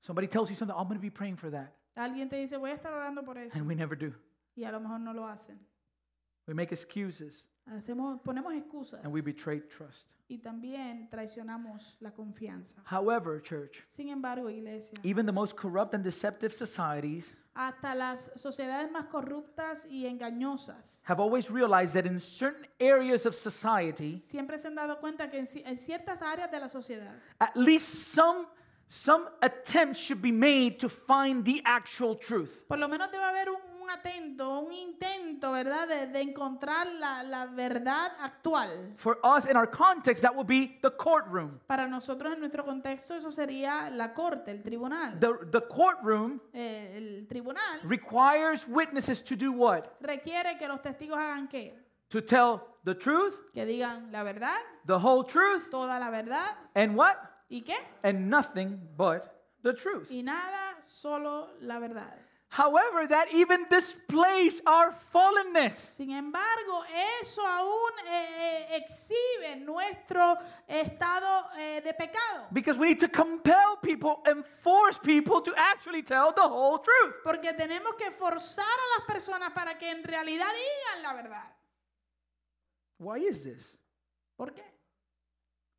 [0.00, 1.74] Somebody tells you something, I'm going to be praying for that.
[1.96, 3.56] Alguien te dice, voy a estar orando por eso.
[3.58, 4.12] And we never do.
[4.56, 5.58] Y a lo mejor no lo hacen.
[6.46, 9.02] We make excuses Hacemos, ponemos excusas.
[9.04, 10.06] and we betray trust.
[10.30, 12.82] Y también traicionamos la confianza.
[12.84, 18.90] However, church, Sin embargo, iglesia, even the most corrupt and deceptive societies hasta las sociedades
[18.92, 24.68] más corruptas y engañosas have always realized that in certain areas of society, siempre se
[24.68, 28.46] han dado cuenta que en, ci- en ciertas áreas de la sociedad, at least some
[28.90, 32.64] some attempts should be made to find the actual truth.
[32.68, 37.22] por lo menos debe haber un, un atento, un intento, ¿verdad?, de, de encontrar la,
[37.22, 38.94] la verdad actual.
[38.96, 41.58] For us in our context, that would be the courtroom.
[41.66, 45.18] Para nosotros, en nuestro contexto, eso sería la corte, el tribunal.
[45.18, 49.84] The, the courtroom Eh, el tribunal requires witnesses to do what?
[50.00, 51.74] requiere que los testigos hagan qué?
[52.10, 56.94] To tell the truth, Que digan la verdad, the whole truth, toda la verdad and
[56.96, 57.16] what?
[57.50, 57.76] ¿Y qué?
[58.02, 60.10] and nothing but the truth.
[60.10, 62.14] Y nada, solo la verdad.
[62.50, 65.74] However, that even displays our fallenness.
[65.92, 66.82] Sin embargo,
[67.20, 72.46] eso aún eh, eh, exhibe nuestro estado eh, de pecado.
[72.50, 77.16] Because we need to compel people and force people to actually tell the whole truth.
[77.22, 81.54] Porque tenemos que forzar a las personas para que en realidad digan la verdad.
[82.98, 83.76] Why is this?
[84.38, 84.64] ¿Por qué?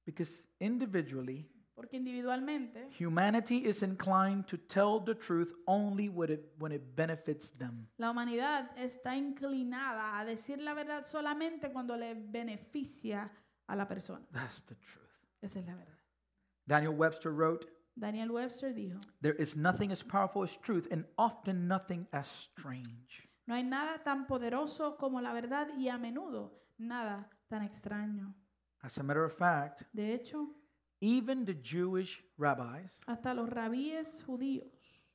[0.05, 1.49] Because individually,
[1.80, 7.52] Porque individualmente humanity is inclined to tell the truth only when it, when it benefits
[7.58, 7.88] them.
[7.98, 13.32] la humanidad está inclinada a decir la verdad solamente cuando le beneficia
[13.68, 14.26] a la persona.
[14.34, 15.08] That's the truth.
[15.42, 15.96] Esa es la verdad.
[16.68, 17.65] Daniel Webster wrote,
[17.96, 23.28] Daniel Webster dijo, There is nothing as powerful as truth, and often nothing as strange.
[23.48, 28.34] no hay nada tan poderoso como la verdad y a menudo nada tan extraño.
[28.82, 30.50] As a matter of fact, De hecho,
[31.02, 34.68] even the Jewish rabbis, hasta los rabíes judíos,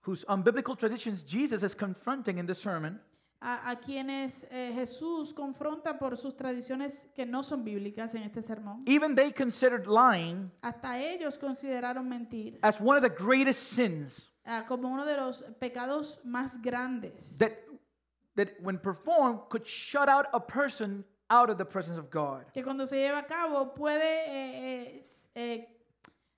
[0.03, 3.01] whose unbiblical traditions Jesus is confronting in the sermon,
[3.41, 8.41] a, a quienes eh, Jesús confronta por sus tradiciones que no son bíblicas en este
[8.43, 14.31] sermón, even they considered lying hasta ellos consideraron mentir as one of the greatest sins
[14.47, 17.53] ah, como uno de los pecados más grandes that,
[18.35, 22.45] that when performed, could shut out a person out of the presence of God.
[22.53, 25.69] que cuando se lleva a cabo puede eh, eh, s- eh,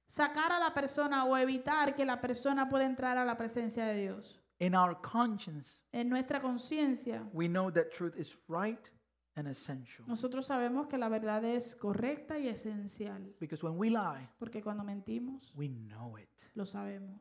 [0.07, 3.97] sacar a la persona o evitar que la persona pueda entrar a la presencia de
[4.03, 4.41] Dios.
[4.59, 8.89] In our conscience, En nuestra conciencia, we know that truth is right
[9.35, 10.07] and essential.
[10.09, 14.83] nosotros sabemos que la verdad es correcta y esencial, Because when we lie, porque cuando
[14.83, 16.29] mentimos, we know it.
[16.55, 17.21] lo sabemos.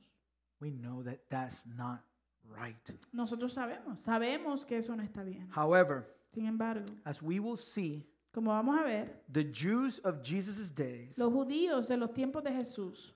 [0.62, 2.00] We know that that's not
[2.45, 2.78] right.
[3.12, 5.50] Nosotros sabemos, sabemos que eso no está bien.
[5.54, 10.67] However, Sin embargo, as we will see, como vamos a ver, the Jews of Jesus'
[10.69, 13.13] days, los judíos de los tiempos de Jesús,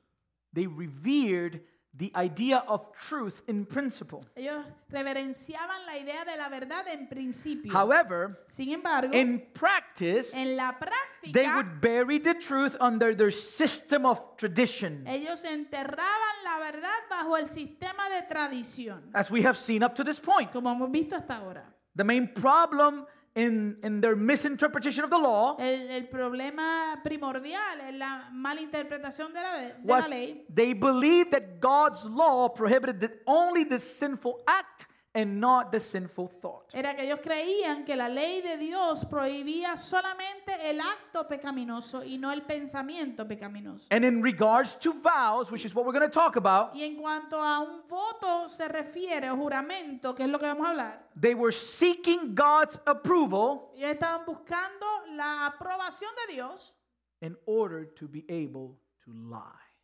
[0.53, 1.61] they revered
[1.93, 4.23] the idea of truth in principle.
[4.37, 7.73] ellos reverenciaban la idea de la verdad en principio.
[7.73, 13.31] However, Sin embargo, in practice, en la práctica, they would bury the truth under their
[13.31, 19.57] system of tradition, ellos enterraban la verdad bajo el sistema de tradición, as we have
[19.57, 20.49] seen up to this point.
[20.53, 21.65] como hemos visto hasta ahora.
[21.95, 27.95] The main problem in, in their misinterpretation of the law El, el problema primordial es
[27.95, 30.45] la malinterpretación de la, de was la ley.
[30.53, 34.87] they believed that God's law prohibited the- only the sinful act
[35.19, 36.73] and not the sinful thought.
[36.73, 42.17] Era que ellos creían que la ley de Dios prohibía solamente el acto pecaminoso y
[42.17, 43.87] no el pensamiento pecaminoso.
[43.91, 46.95] And in regards to vows, which is what we're going to talk about, Y en
[46.95, 51.09] cuanto a un voto se refiere, o juramento, que es lo que vamos a hablar,
[51.19, 56.75] they were seeking God's approval ellos estaban buscando la aprobación de Dios
[57.21, 59.41] in order to be able to lie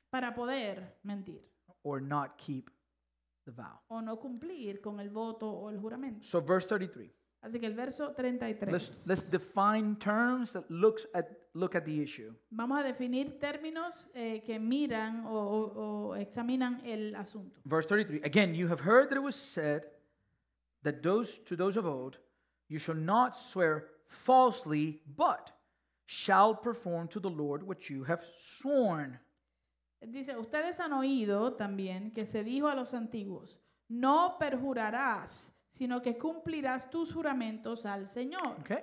[0.10, 1.42] para poder mentir
[1.84, 2.70] or not keep
[3.46, 3.80] the vow.
[3.90, 6.24] o no cumplir con el voto o el juramento.
[6.26, 7.10] So verse 33.
[7.42, 8.72] Así que el verso 33.
[8.72, 12.34] Let's, let's define terms that looks at look at the issue.
[12.52, 17.62] Vamos a definir términos eh, que miran o, o- o examinan el asunto.
[17.66, 18.22] Verse 33.
[18.26, 19.84] Again, you have heard that it was said
[20.84, 22.18] that those to those of old,
[22.68, 25.52] you shall not swear falsely, but
[26.08, 29.20] shall perform to the Lord what you have sworn.
[30.02, 36.18] Dice, ustedes han oído también que se dijo a los antiguos, no perjurarás, sino que
[36.18, 38.58] cumplirás tus juramentos al Señor.
[38.62, 38.80] Okay?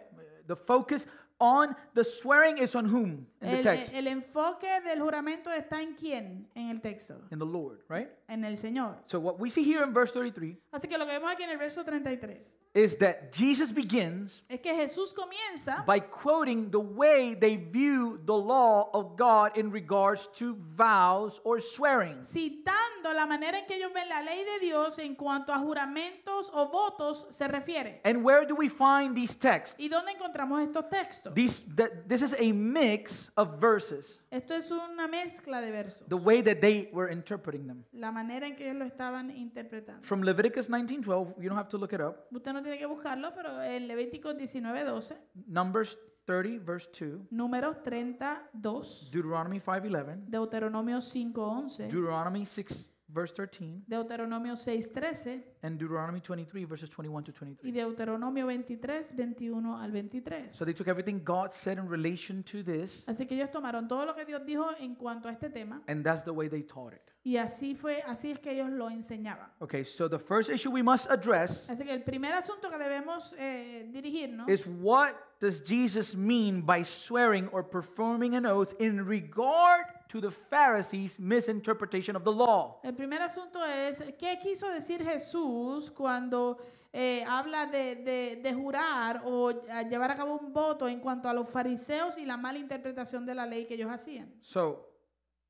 [0.46, 1.07] The focus
[1.38, 3.94] on the swearing is on whom in the El, text?
[3.94, 8.09] el enfoque del juramento está en quién en el texto, In the Lord, right?
[8.33, 8.97] En el Señor.
[9.07, 11.51] So what we see here in verse 33 Así que lo que vemos aquí en
[11.51, 17.35] el verso 33 is that Jesus begins es que Jesús comienza by quoting the way
[17.35, 22.25] they view the law of God in regards to vows or swearing.
[22.25, 26.51] citando la manera en que ellos ven la ley de Dios en cuanto a juramentos
[26.55, 28.01] o votos se refiere.
[28.05, 29.77] And where do we find these texts?
[29.79, 31.35] ¿Y dónde encontramos estos textos?
[31.35, 36.09] These, th- this is a mix of verses, Esto es una mezcla de versos.
[36.09, 37.85] the way that they were interpreting them.
[37.92, 40.03] La manera en que ellos lo estaban interpretando.
[40.03, 42.17] From Leviticus 19:12, you don't have to look it up.
[42.31, 49.11] Usted no tiene que buscarlo, pero en Levítico 19:12, Numbers 30 verse 2, Números 32,
[49.11, 57.25] Deuteronomy 5:11, Deuteronomio 5:11, Deuteronomy 6 verse 13, Deuteronomio 6:13 and Deuteronomy 23 verses 21
[57.25, 57.73] to y 23.
[57.73, 60.50] Deuteronomio 23, 21 al 23.
[60.50, 64.06] So they took everything God said in relation to this, Así que ellos tomaron todo
[64.06, 66.92] lo que Dios dijo en cuanto a este tema and that's the way they taught
[66.94, 67.00] it.
[67.25, 69.48] y así fue, así es que ellos lo enseñaban.
[69.60, 73.35] Okay, so the first issue we must address Así que el primer asunto que debemos
[73.38, 79.85] eh, dirigirnos is what does Jesus mean by swearing or performing an oath in regard
[80.13, 82.79] to the Pharisees' misinterpretation of the law.
[82.85, 86.58] El primer asunto es, ¿qué quiso decir Jesús cuando
[86.92, 91.29] eh, habla de, de- de jurar o a llevar a cabo un voto en cuanto
[91.29, 94.31] a los fariseos y la mala interpretación de la ley que ellos hacían?
[94.42, 94.87] So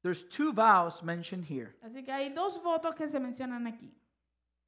[0.03, 1.75] there's two vows mentioned here.
[1.83, 3.93] Así que hay dos votos que se mencionan aquí.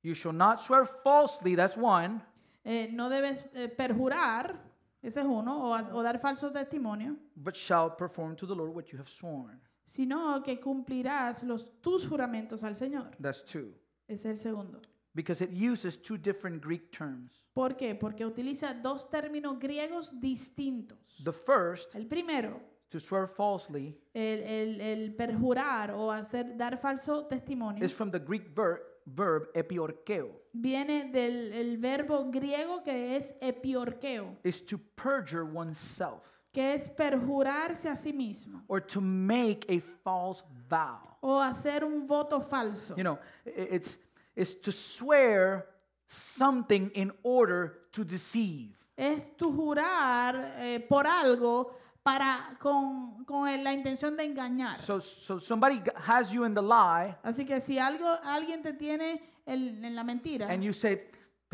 [0.03, 2.21] You shall not swear falsely, that's one,
[2.67, 4.59] Eh, no debes eh, perjurar,
[5.03, 8.87] ese es uno, o, o dar falso testimonio, but shall perform to the Lord what
[8.91, 9.61] you have sworn.
[9.85, 13.11] Sino que cumplirás los, tus juramentos al Señor.
[13.21, 13.73] That's two.
[14.09, 14.81] Es el segundo.
[15.15, 17.31] Because it uses two different Greek terms.
[17.55, 17.95] ¿Por qué?
[17.95, 20.99] Porque utiliza dos términos griegos distintos.
[21.23, 27.27] The first, El primero, to swear falsely, el, el- el perjurar o hacer dar falso
[27.27, 30.31] testimonio, is from the Greek ver- verb epiorkeo.
[30.53, 37.89] viene del el verbo griego que es epiorkeo, Is to perjure oneself que es perjurarse
[37.89, 41.01] a sí mismo or to make a false vow.
[41.21, 42.95] o hacer un voto falso.
[42.97, 43.99] You know, it's,
[44.37, 45.67] it's to swear
[46.07, 48.71] something in order to deceive.
[48.97, 51.75] Es tu jurar eh, por algo
[52.05, 54.79] para con, con la intención de engañar.
[54.79, 59.21] So, so somebody has you in the lie, Así que si algo alguien te tiene
[59.47, 61.01] el- en la mentira and you say,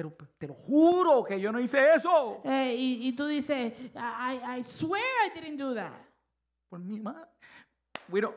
[0.01, 2.41] pero te lo juro que yo no hice eso.
[2.45, 5.93] eh, y, y tú dices, I, I swear I didn't do that
[6.71, 7.27] Por mi madre.
[8.11, 8.37] We don't,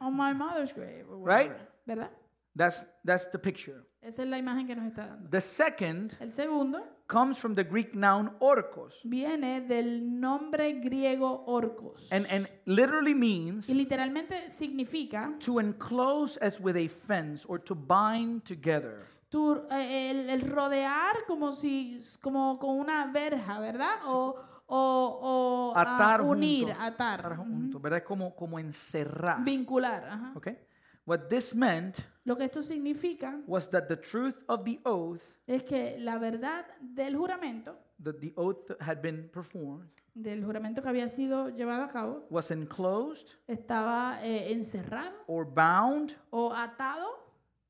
[0.00, 1.04] on my mother's grave.
[1.08, 1.50] Right?
[1.50, 2.10] whatever", ¿Verdad?
[2.54, 3.84] that's, that's the picture.
[4.02, 5.28] Esa es la imagen que nos está dando.
[5.30, 12.06] The second El segundo comes from the Greek noun orkos, viene del nombre griego orcos.
[12.12, 17.74] and, and literally means y literalmente significa to enclose as with a fence or to
[17.74, 19.04] bind together.
[19.28, 23.96] Tu- eh, el, el rodear como si como con una verja, ¿verdad?
[24.06, 26.82] O, o, o ah, Atar unir, juntos.
[26.82, 28.02] atar, ujú, juntos, ¿verdad?
[28.04, 29.42] Como, como encerrar.
[29.44, 30.04] vincular.
[30.04, 30.32] ajá.
[30.36, 30.58] Okay?
[31.06, 35.62] What this meant Lo que esto significa was that the truth of the oath, es
[35.62, 41.08] que la verdad del juramento, that the oath had been performed, del juramento que había
[41.08, 47.06] sido llevado a cabo, was enclosed estaba eh, encerrado or bound o atado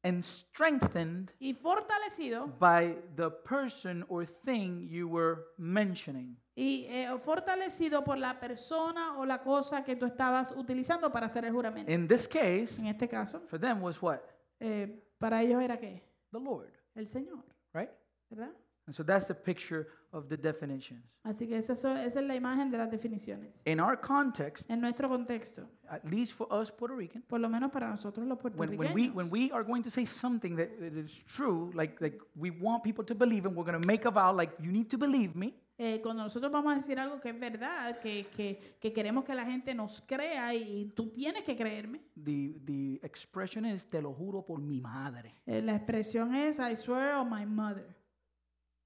[0.02, 6.36] and strengthened y fortalecido by the person or thing you were mentioning.
[6.54, 11.44] y eh, fortalecido por la persona o la cosa que tú estabas utilizando para hacer
[11.44, 11.90] el juramento.
[11.92, 14.20] In this case, En este caso, for them was what?
[14.60, 16.02] eh, para ellos era qué?
[16.32, 17.90] The Lord, El Señor, right?
[18.30, 18.52] ¿verdad?
[18.86, 21.02] And so that's the picture of the definitions.
[21.22, 23.50] Así que esa, so- esa es la imagen de las definiciones.
[23.66, 27.70] In our context, En nuestro contexto, at least for us Puerto Rican, por lo menos
[27.70, 30.68] para nosotros los when, puertorriqueños, when we when we are going to say something that,
[30.80, 34.06] that is true, like like we want people to believe, and we're going to make
[34.06, 35.54] a vow, like you need to believe me.
[35.80, 39.32] eh, cuando nosotros vamos a decir algo que es verdad, que, que, que queremos que
[39.32, 44.02] la gente nos crea y, y tú tienes que creerme, The the expression is te
[44.02, 47.94] lo juro por mi madre, eh, la expresión es I swear on my mother.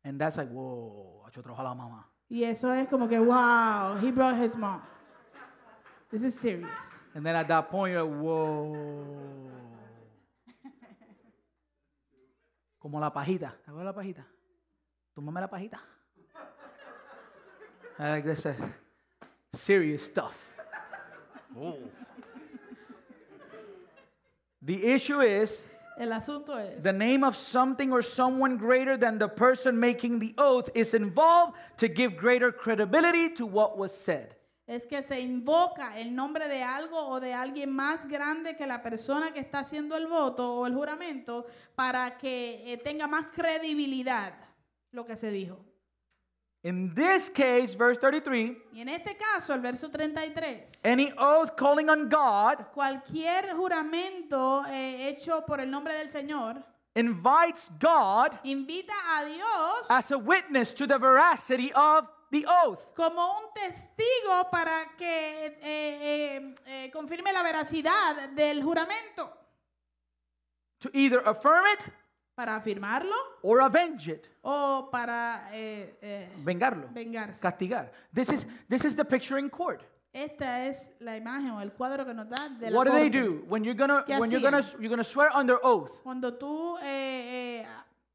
[0.05, 2.05] And that's like whoa, yo trabajo a la mamá.
[2.29, 4.81] Y eso es como que, wow, he brought his mom.
[6.11, 6.97] This is serious.
[7.15, 9.51] And then at that point you're like, whoa.
[12.81, 14.27] Como la pajita, ¿te acuerdas la pajita?
[15.15, 15.79] Tómame la pajita.
[17.99, 18.55] I like this uh,
[19.53, 20.37] serious stuff.
[21.57, 21.79] Oh.
[24.63, 25.63] The issue is
[25.97, 30.35] El asunto es, the name of something or someone greater than the person making the
[30.39, 34.35] oath is involved to give greater credibility to what was said.
[34.67, 38.83] es que se invoca el nombre de algo o de alguien más grande que la
[38.83, 44.33] persona que está haciendo el voto o el juramento para que eh, tenga más credibilidad
[44.93, 45.59] lo que se dijo.
[46.65, 51.89] In this case, verse 33, Y en este caso, el verso 33, any oath calling
[51.91, 56.63] on God cualquier juramento eh, hecho por el nombre del Señor
[56.95, 62.95] invites God invita a Dios as a witness to the veracity of the oath.
[62.95, 69.29] como un testigo para que eh, eh, eh, confirme la veracidad del juramento,
[70.81, 71.89] To either affirm it
[72.35, 74.27] para afirmarlo or avenge it.
[74.43, 76.89] o para eh, eh, Vengarlo.
[76.93, 77.41] vengarse.
[77.41, 77.91] Castigar.
[78.13, 79.83] This is, this is the picture in court.
[80.15, 83.11] Esta es la imagen o el cuadro que nos da de la What do they
[83.11, 83.19] corte.
[83.23, 85.91] do when you're gonna ¿Qué when you're gonna you're gonna swear under oath?
[86.03, 87.67] Cuando tú eh, eh,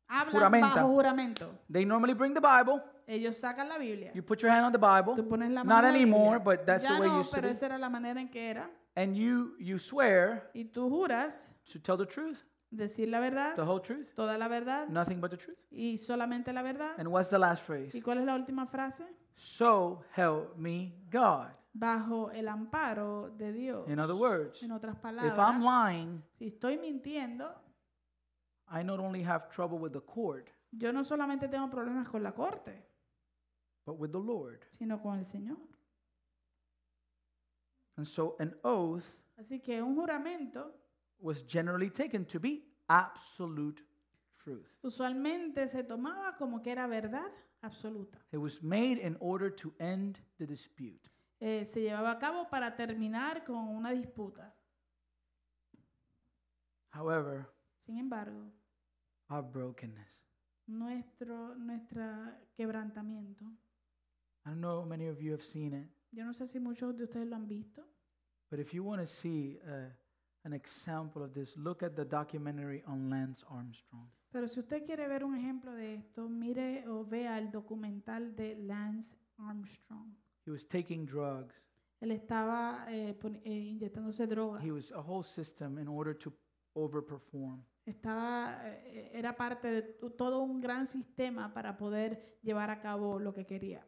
[0.08, 0.76] hablas Juramenta.
[0.76, 2.84] bajo juramento, They normally bring the Bible.
[3.08, 4.12] ellos sacan la Biblia.
[4.14, 5.16] You put your hand on the Bible.
[5.16, 6.58] Tú pones la Not mano en la anymore, Biblia.
[6.58, 8.28] but that's ya the way no, it used to pero esa era la manera en
[8.30, 8.70] que era.
[8.96, 12.38] And you you swear Y tú juras to tell the truth,
[12.70, 15.58] decir la verdad, the whole truth, toda la verdad nothing but the truth.
[15.72, 17.00] y solamente la verdad.
[17.00, 17.98] And what's the last phrase?
[17.98, 19.06] ¿Y cuál es la última frase?
[19.36, 21.52] So help me God.
[21.74, 23.88] bajo el amparo de Dios.
[23.88, 27.54] In other words, en otras if I'm palabras, lying, si estoy mintiendo,
[28.70, 32.32] I not only have trouble with the court, yo no solamente tengo problemas con la
[32.34, 32.84] corte,
[33.86, 34.66] but with the Lord.
[34.72, 35.58] sino con el Señor.
[37.96, 39.06] And so an oath
[39.38, 40.74] Así que un juramento
[41.20, 43.84] was generally taken to be absolute
[44.44, 44.68] truth.
[44.82, 48.20] usualmente se tomaba como que era verdad absoluta.
[48.32, 51.10] It was made in order to end the dispute.
[51.40, 54.54] Eh, se llevaba a cabo para terminar con una disputa.
[56.92, 57.48] However,
[57.80, 58.52] Sin embargo,
[59.30, 60.24] our brokenness.
[60.68, 63.46] nuestro nuestra quebrantamiento,
[64.46, 67.04] I don't know many of you have seen it, yo no sé si muchos de
[67.06, 67.84] ustedes lo han visto,
[68.50, 69.60] but if you want to see
[70.48, 74.10] an example of this, look at the documentary on Lance Armstrong.
[74.32, 78.56] pero si usted quiere ver un ejemplo de esto, mire o vea el documental de
[78.56, 80.16] Lance Armstrong.
[80.46, 81.54] He was taking drugs.
[82.00, 84.62] Él estaba eh, eh, inyectándose droga.
[84.62, 86.32] He was a whole system in order to
[86.74, 87.64] overperform.
[87.86, 93.20] Estaba, eh, era parte de to- todo un gran sistema para poder llevar a cabo
[93.20, 93.86] lo que quería.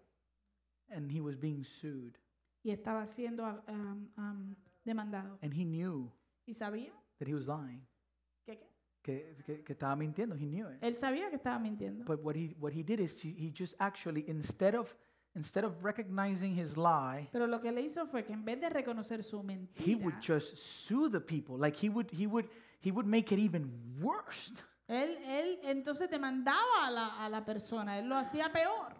[0.89, 2.17] And he was being sued.
[2.63, 5.37] Y estaba siendo ah, am, am, demandado.
[5.41, 6.11] And he knew
[6.49, 6.91] ¿Y sabía?
[7.19, 7.85] that he was lying.
[8.43, 8.65] ¿Qué, qué?
[9.03, 10.35] Que, que, que estaba mintiendo.
[10.35, 10.81] He knew it.
[10.81, 12.05] Él sabía que estaba mintiendo.
[12.05, 14.95] But what he, what he did is he, he just actually, instead of,
[15.35, 18.69] instead of recognizing his lie, Pero lo que le hizo fue que en vez de
[18.69, 21.55] reconocer su he mentira, would just sue the people.
[21.55, 22.49] Like he would, he would,
[22.81, 23.69] he would make it even
[24.01, 24.51] worse.
[24.87, 28.95] él, él entonces demandaba a la, a la persona, él lo hacía peor.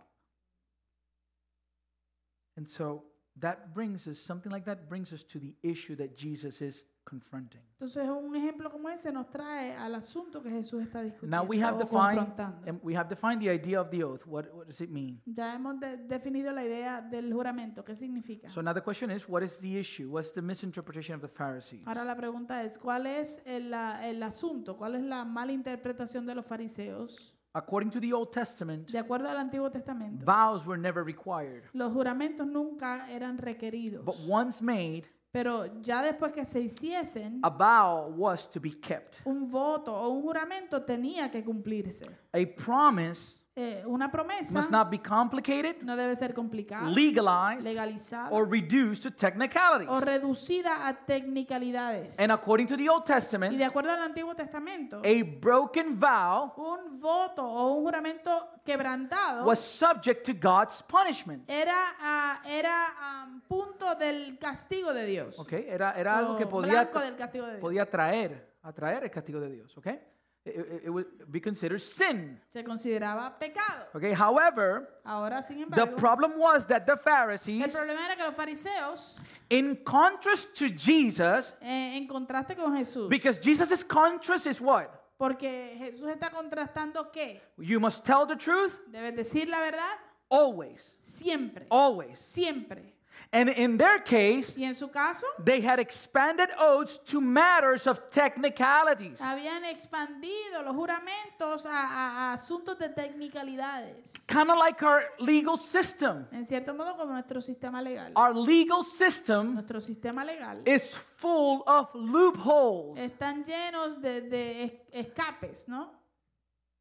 [2.57, 3.05] And so
[3.39, 7.61] that brings us, something like that brings us to the issue that Jesus is confronting.
[7.73, 11.61] Entonces un ejemplo como ese nos trae al asunto que Jesús está discutiendo Now we
[11.63, 12.79] have o defined, confrontando.
[12.83, 14.21] we have defined the idea of the oath.
[14.27, 15.21] What, what does it mean?
[15.25, 18.49] Ya hemos de- definido la idea del juramento, ¿qué significa?
[18.49, 20.09] So now the question is, what is the issue?
[20.09, 21.81] What's the misinterpretation of the Pharisees?
[21.87, 24.77] Ahora la pregunta es, ¿cuál es el, la- el asunto?
[24.77, 27.35] ¿Cuál es la mala interpretación de los fariseos?
[27.51, 31.63] According to the Old Testament, De acuerdo al Antiguo Testamento, vows were never required.
[31.73, 34.05] los juramentos nunca eran requeridos.
[34.05, 39.21] But once made, Pero ya después que se hiciesen, a vow was to be kept.
[39.25, 42.05] un voto o un juramento tenía que cumplirse.
[42.33, 48.29] A promise Eh, una promesa must not be complicated, no debe ser complicada, legalized, legalizada
[48.31, 49.89] or reduced to technicalities.
[49.89, 52.17] o reducida a technicalidades.
[52.17, 56.53] And according to the Old Y Testament, de acuerdo al Antiguo Testamento, a broken vow
[56.55, 61.43] un voto o un juramento quebrantado was subject to God's punishment.
[61.49, 65.37] era, ah, era ah, punto del castigo de Dios.
[65.37, 67.61] Okay, era, era algo que podía, del castigo de Dios.
[67.61, 69.77] podía traer, atraer el castigo de Dios.
[69.77, 69.99] Okay,
[70.45, 72.39] it, it- would be considered sin.
[72.49, 73.85] Se consideraba pecado.
[73.95, 78.23] Okay, however, Ahora, sin embargo, the problem was that the Pharisees, el problema era que
[78.23, 79.17] los fariseos,
[79.49, 84.87] in contrast to Jesus, eh, en contraste con Jesús, because Jesus' is contrast is what?
[85.17, 89.97] porque Jesús está contrastando que You must tell the truth debes decir la verdad
[90.29, 92.17] always, siempre, always.
[92.19, 92.93] siempre.
[93.31, 98.09] And in their case, Y en su caso, they had expanded oaths to matters of
[98.09, 99.19] technicalities.
[99.21, 104.13] habían expandido los juramentos a, a- a asuntos de technicalidades.
[104.27, 106.25] Kind of like our legal system.
[106.31, 108.11] En cierto modo, como nuestro sistema legal.
[108.15, 112.97] Our legal system Nuestro sistema legal is full of loopholes.
[112.99, 115.98] están llenos de, de escapes, ¿no?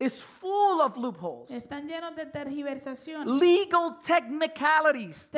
[0.00, 1.50] It's full of loopholes.
[1.50, 5.28] Están llenos de tergiversaciones, Legal technicalities.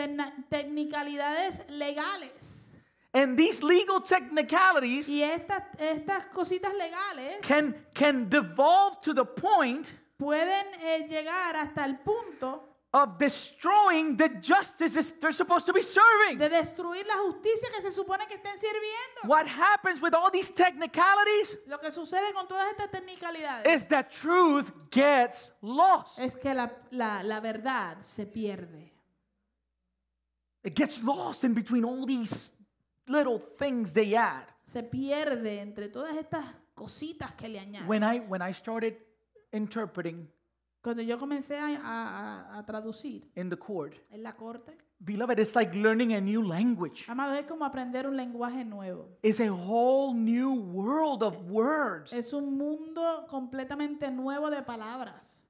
[0.51, 2.67] technicalidades legales.
[3.13, 9.91] And these legal technicalities Y estas, estas cositas legales can can devolve to the point
[10.17, 16.39] pueden eh, llegar hasta el punto of destroying the justices they're supposed to be serving.
[16.39, 19.29] de destruir la justicia que se supone que estén sirviendo.
[19.29, 24.11] What happens with all these technicalities Lo que sucede con todas estas technicalidades is that
[24.11, 26.19] truth gets lost.
[26.19, 28.91] es que la, la- la verdad se pierde.
[30.65, 32.51] It gets lost in between all these
[33.07, 34.47] little things they add.
[34.65, 37.87] Se pierde entre todas estas cositas que le añaden.
[37.87, 38.97] When I when I started
[39.53, 40.29] interpreting
[40.83, 45.55] Cuando yo comencé a, a- a- traducir in the court, en la corte, beloved, it's
[45.55, 47.05] like learning a new language.
[47.09, 49.09] amado, es como aprender un lenguaje nuevo.
[49.23, 52.13] It's a whole new world of words.
[52.15, 55.43] Es un mundo completamente nuevo de palabras.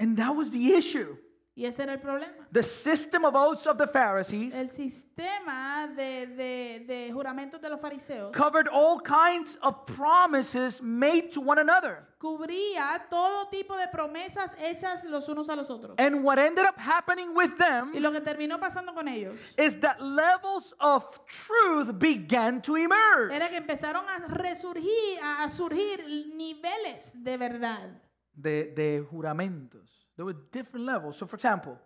[0.00, 1.16] And that was the issue.
[1.54, 2.48] Y ese era el problema.
[2.50, 7.78] The system of oaths of the Pharisees El sistema de, de, de juramentos de los
[7.78, 12.08] fariseos covered all kinds of promises made to one another.
[12.18, 15.94] cubría todo tipo de promesas hechas los unos a los otros.
[15.98, 19.78] And what ended up happening with Y them lo que terminó pasando con ellos is
[19.80, 23.30] that levels of truth began to emerge.
[23.34, 26.02] era que empezaron a resurgir, a, a surgir
[26.34, 28.00] niveles de verdad.
[28.34, 30.01] De, de juramentos.
[30.16, 31.16] There were different levels.
[31.16, 31.78] So, for example,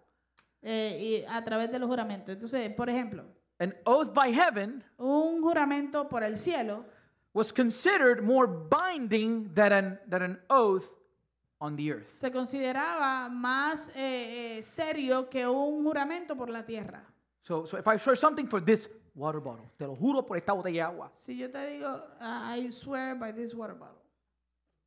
[0.63, 2.35] eh, y a través de los juramentos.
[2.35, 3.25] Entonces, por ejemplo,
[3.59, 6.85] an oath by heaven un juramento por el cielo
[7.33, 10.91] was considered more binding than an, than an oath
[11.61, 12.15] on the earth.
[12.15, 17.03] se consideraba más eh, eh, serio que un juramento por la tierra.
[17.43, 20.53] So, so if I swear something for this water bottle, te lo juro por esta
[20.53, 21.89] botella de agua, Si yo te digo,
[22.21, 24.03] "Ah, I swear by this water bottle,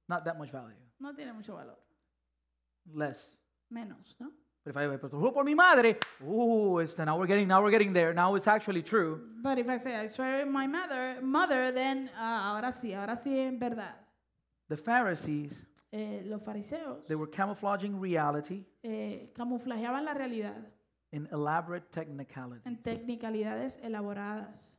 [0.08, 0.76] not that much value.
[1.00, 1.78] no tiene mucho valor,
[2.86, 3.36] Less.
[3.70, 4.32] menos, ¿no?
[4.66, 7.48] But if I pero te lo juro por mi madre, ooh, it's, now we're getting
[7.48, 8.14] now we're getting there.
[8.14, 9.22] Now it's actually true.
[9.42, 13.16] But if I say I swear by my mother, mother, then ah, ahora sí, ahora
[13.16, 13.96] sí es verdad.
[14.68, 20.56] The Pharisees, Eh, los fariseos they were camouflaging reality eh, camuflajeaban la realidad
[21.12, 22.62] in elaborate technicality.
[22.66, 24.78] en technicalidades elaboradas.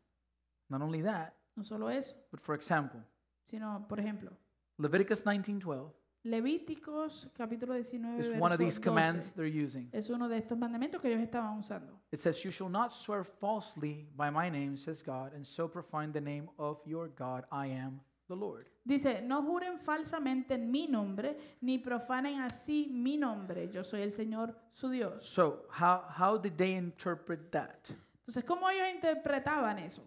[0.69, 3.01] Not only that, No solo eso, but for example,
[3.45, 4.31] sino, por ejemplo,
[4.79, 5.93] Leviticus 19:12
[6.23, 9.89] Levíticos capítulo 19 is one of these 12, commands they're using.
[9.91, 11.99] es uno de estos mandamientos que ellos estaban usando.
[12.13, 16.13] It says, "You shall not swear falsely by my name," says God, "and so profane
[16.13, 17.47] the name of your God.
[17.51, 23.17] I am the Lord." Dice, no juren falsamente en mi nombre, ni profanen así mi
[23.17, 23.71] nombre.
[23.71, 25.25] Yo soy el Señor su Dios.
[25.25, 27.89] So, how how did they interpret that?
[28.27, 30.03] Entonces, ¿cómo ellos interpretaban eso?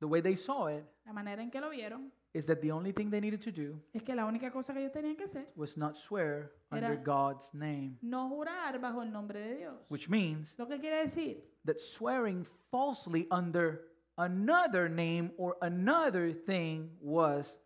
[0.00, 2.92] The way they saw it La manera en que lo vieron is that the only
[2.92, 5.46] thing they needed to do es que la única cosa que ellos tenían que hacer,
[5.56, 9.74] was not swear under God's name, no jurar bajo el nombre de Dios.
[9.88, 13.80] which means Lo que quiere decir that swearing falsely under
[14.18, 17.58] another name or another thing was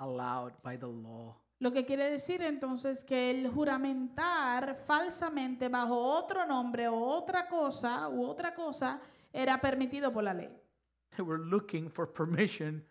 [0.00, 1.34] allowed by the law.
[1.60, 8.08] Lo que quiere decir entonces que el juramentar falsamente bajo otro nombre o otra cosa
[8.08, 9.00] u otra cosa
[9.32, 10.50] era permitido por la ley.
[11.16, 12.84] They were looking for permission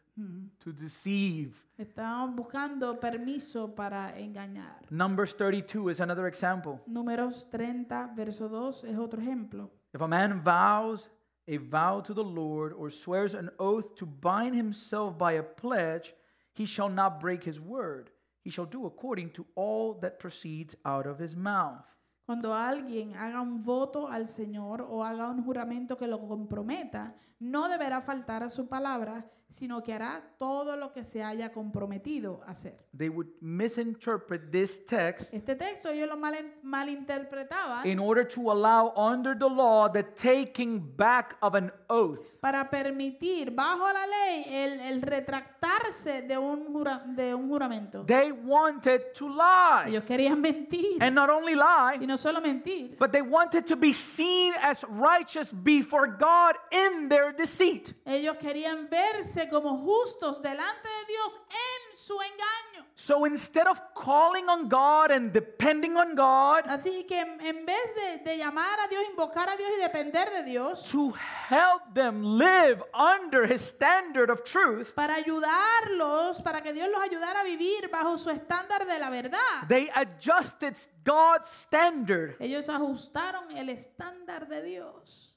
[0.60, 1.64] to deceive.
[1.78, 4.82] Estaban buscando permiso para engañar.
[4.90, 6.80] Numbers 32 is another example.
[6.88, 9.70] Números 30, verso 2 es otro ejemplo.
[9.94, 11.10] If a man vows
[11.48, 16.14] a vow to the Lord or swears an oath to bind himself by a pledge,
[16.54, 18.10] he shall not break his word.
[18.44, 21.86] He shall do according to all that proceeds out of his mouth.
[22.26, 27.68] Cuando alguien haga un voto al Señor o haga un juramento que lo comprometa, no
[27.70, 32.52] deberá faltar a su palabra, sino que hará todo lo que se haya comprometido a
[32.52, 32.78] hacer.
[32.98, 38.92] They would misinterpret this text Este texto ellos lo mal, malinterpretaban in order to allow
[38.98, 42.20] under the law the taking back of an oath.
[42.42, 48.06] para permitir bajo la ley el, el retractarse de un, jura- de un juramento.
[48.06, 49.86] They wanted to lie.
[49.88, 51.56] Ellos querían mentir And not only y
[52.00, 57.10] lie, no solo mentir, but they wanted to be seen as righteous before God in
[57.10, 57.96] their deceit.
[58.06, 62.88] ellos querían verse como justos delante de Dios en su engaño.
[62.96, 68.18] So instead of calling on God and depending on God Así que en vez de,
[68.24, 71.14] de llamar a Dios, invocar a Dios y depender de Dios, to
[71.50, 77.42] help them live under His standard of truth, para ayudarlos, para que Dios los ayudara
[77.42, 80.76] a vivir bajo su estándar de la verdad, they adjusted
[81.06, 85.36] God's standard ellos ajustaron el estándar de Dios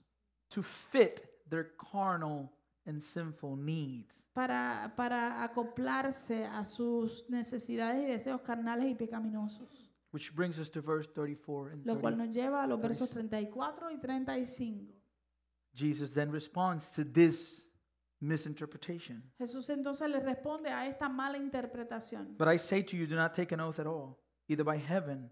[0.49, 2.51] to fit their carnal
[2.87, 4.15] and sinful needs.
[4.33, 9.69] para, para acoplarse a sus necesidades y deseos carnales y pecaminosos.
[10.13, 13.91] Which brings us to verse 34 and Lo cual nos lleva a los versos 34
[13.93, 14.93] y 35.
[15.73, 17.65] Jesus then responds to this
[18.21, 19.23] misinterpretation.
[19.39, 22.37] Jesús entonces le responde a esta mala interpretación.
[22.37, 25.31] But I say to you, do not take an oath at all, either by heaven,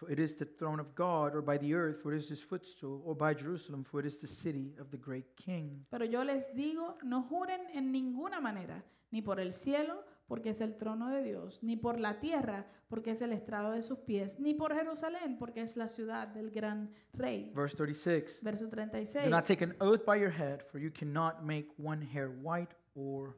[0.00, 2.40] for it is the throne of God, or by the earth, for it is his
[2.42, 5.84] footstool, or by Jerusalem, for it is the city of the great king.
[5.90, 10.62] Pero yo les digo, no juren en ninguna manera, ni por el cielo, porque es
[10.62, 14.40] el trono de Dios, ni por la tierra, porque es el estrado de sus pies,
[14.40, 17.52] ni por Jerusalén, porque es la ciudad del gran rey.
[17.54, 19.28] Verse 36 Verso Do 36.
[19.28, 23.36] not take an oath by your head, for you cannot make one hair white or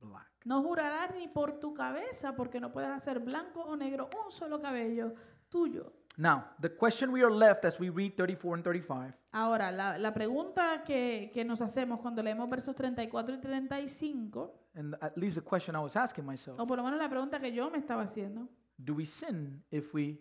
[0.00, 0.28] black.
[0.44, 4.60] No jurarás ni por tu cabeza, porque no puedes hacer blanco o negro un solo
[4.60, 5.14] cabello
[5.48, 6.03] tuyo.
[6.16, 10.12] Now, the question we are left as we read 34 and 35 Ahora, la, la
[10.14, 15.42] pregunta que, que nos hacemos cuando leemos versos 34 y 35, and at least the
[15.42, 18.02] question I was asking myself o por lo menos la pregunta que yo me estaba
[18.02, 20.20] haciendo, do we sin if we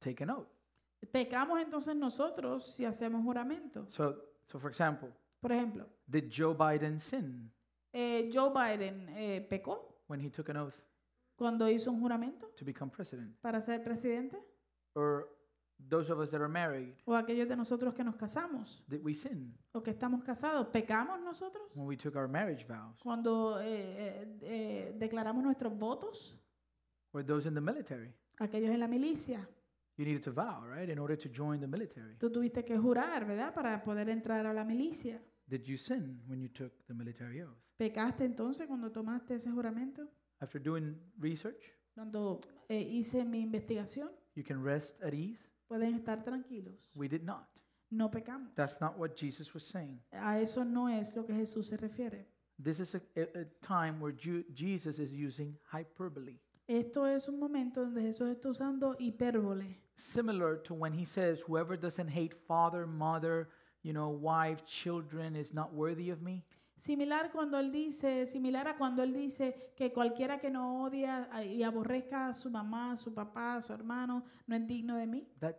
[0.00, 0.48] take an oath?
[1.10, 3.86] Pecamos entonces nosotros si hacemos juramento.
[3.90, 5.08] So, so for example,
[5.40, 7.50] Por ejemplo, did Joe Biden sin
[7.92, 10.82] eh, Joe Biden eh, pecó when he took an oath
[11.36, 13.34] cuando hizo un juramento to become president?
[13.40, 14.36] para ser presidente.
[14.94, 15.28] Or
[15.88, 19.12] those of us that are married, O aquellos de nosotros que nos casamos did we
[19.14, 21.64] sin o que estamos casados, ¿pecamos nosotros?
[21.74, 22.98] when we took our marriage vows?
[23.02, 26.38] Cuando eh, eh, eh, declaramos nuestros votos,
[27.12, 28.12] Or those in the military?
[28.38, 29.48] aquellos en la milicia.
[29.96, 32.16] You needed to vow, right, in order to join the military.
[32.18, 33.54] Tú tuviste que jurar, ¿verdad?
[33.54, 35.20] Para poder entrar a la milicia.
[35.46, 37.56] Did you sin when you took the military oath?
[37.76, 40.08] ¿Pecaste entonces cuando tomaste ese juramento?
[40.40, 41.62] After doing research,
[41.94, 45.38] Cuando eh, hice mi investigación, you can rest at ease.
[45.68, 46.90] pueden estar tranquilos.
[46.94, 47.48] We did not.
[47.90, 48.54] No pecamos.
[48.56, 50.00] That's not what Jesus was saying.
[50.12, 52.26] A eso no es lo que Jesús se refiere.
[52.58, 57.38] This is a, a, a time where Ju- Jesus is using hyperbole, Esto es un
[57.38, 59.76] momento donde Jesús está usando hipérbole.
[59.96, 63.48] similar to when he says, "Whoever doesn't hate father, mother,
[63.82, 66.44] you know, wife, children, is not worthy of me."
[66.76, 71.62] Similar cuando él dice, similar a cuando él dice que cualquiera que no odia y
[71.62, 75.28] aborrezca a su mamá, a su papá, a su hermano, no es digno de mí.
[75.40, 75.56] That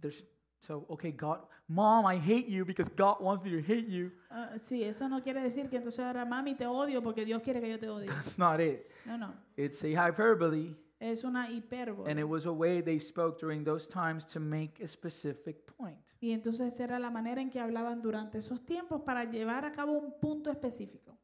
[0.00, 0.24] there's
[0.60, 4.12] so okay, God, mom, I hate you because God wants me to hate you.
[4.30, 7.60] Ah, sí, eso no quiere decir que entonces ahora mami te odio porque Dios quiere
[7.60, 8.06] que yo te odie.
[8.08, 8.86] That's not it.
[9.04, 9.34] No, no.
[9.56, 12.10] It's a hyperbole, Es una and hipérbole.
[12.20, 15.98] it was a way they spoke during those times to make a specific point.
[16.20, 19.92] Y entonces era la manera en que hablaban durante esos tiempos para llevar a cabo
[19.98, 21.18] un punto específico.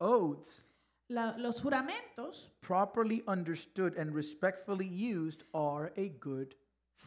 [0.00, 0.66] Oaths,
[1.08, 6.54] La- los juramentos, properly understood and respectfully used, are a good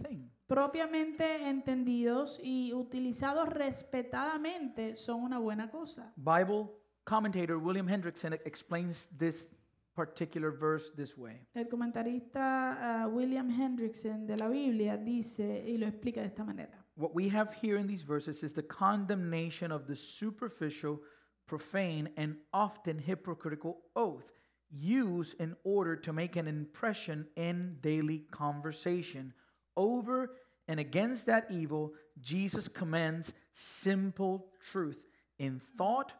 [0.02, 0.30] thing.
[0.48, 6.14] propiamente entendidos y utilizados respetadamente, son una buena cosa.
[6.16, 6.70] Bible
[7.04, 9.48] commentator William Hendrickson explains this
[10.06, 11.36] particular verse this way.
[11.56, 16.74] El comentarista ah, William Hendrickson de la Biblia dice y lo explica de esta manera.
[16.96, 21.00] What we have here in these verses is the condemnation of the superficial,
[21.48, 24.32] profane, and often hypocritical oath
[24.72, 29.34] used in order to make an impression in daily conversation.
[29.78, 30.32] Over
[30.68, 35.00] and against that evil, Jesus commends simple truth
[35.38, 36.14] in thought,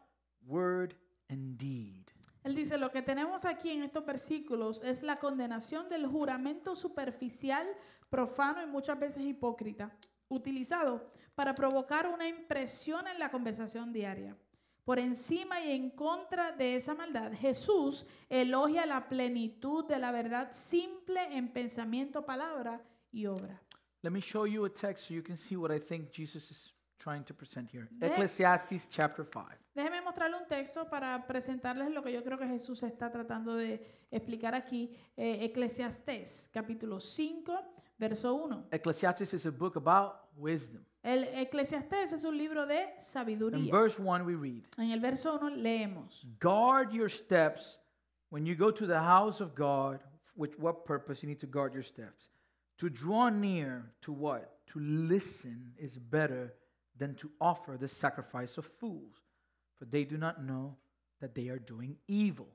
[0.46, 0.94] word,
[1.28, 2.11] and deed.
[2.44, 7.66] Él dice, lo que tenemos aquí en estos versículos es la condenación del juramento superficial,
[8.10, 9.96] profano y muchas veces hipócrita,
[10.28, 14.36] utilizado para provocar una impresión en la conversación diaria.
[14.84, 20.50] Por encima y en contra de esa maldad, Jesús elogia la plenitud de la verdad
[20.52, 22.82] simple en pensamiento, palabra
[23.12, 23.62] y obra.
[24.02, 26.74] Let me show you a text so you can see what I think Jesus is
[27.02, 27.88] trying to present here.
[27.90, 29.44] De- Ecclesiastes chapter 5.
[29.74, 33.80] Déjeme mostrarle un texto para presentarles lo que yo creo que Jesús está tratando de
[34.10, 34.94] explicar aquí.
[35.16, 37.52] Eh, Eclesiastés, capítulo 5,
[37.98, 38.66] verso 1.
[38.70, 40.84] Ecclesiastes is a book about wisdom.
[41.02, 43.58] El Eclesiastés es un libro de sabiduría.
[43.58, 46.26] In verse 1, we read En el verso 1 leemos.
[46.38, 47.78] Guard your steps
[48.30, 50.00] when you go to the house of God.
[50.34, 52.30] With what purpose you need to guard your steps?
[52.78, 54.64] To draw near to what?
[54.68, 56.54] To listen is better
[57.02, 59.16] than to offer the sacrifice of fools,
[59.74, 60.76] for they do not know
[61.20, 62.46] that they are doing evil.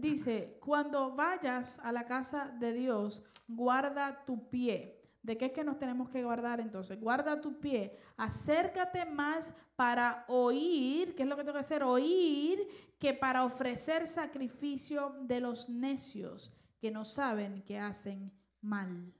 [0.00, 4.98] Dice, cuando vayas a la casa de Dios, guarda tu pie.
[5.22, 7.00] ¿De qué es que nos tenemos que guardar entonces?
[7.00, 7.96] Guarda tu pie.
[8.16, 11.82] Acércate más para oír, ¿qué es lo que tengo que hacer?
[11.82, 12.68] Oír
[12.98, 19.12] que para ofrecer sacrificio de los necios que no saben que hacen mal.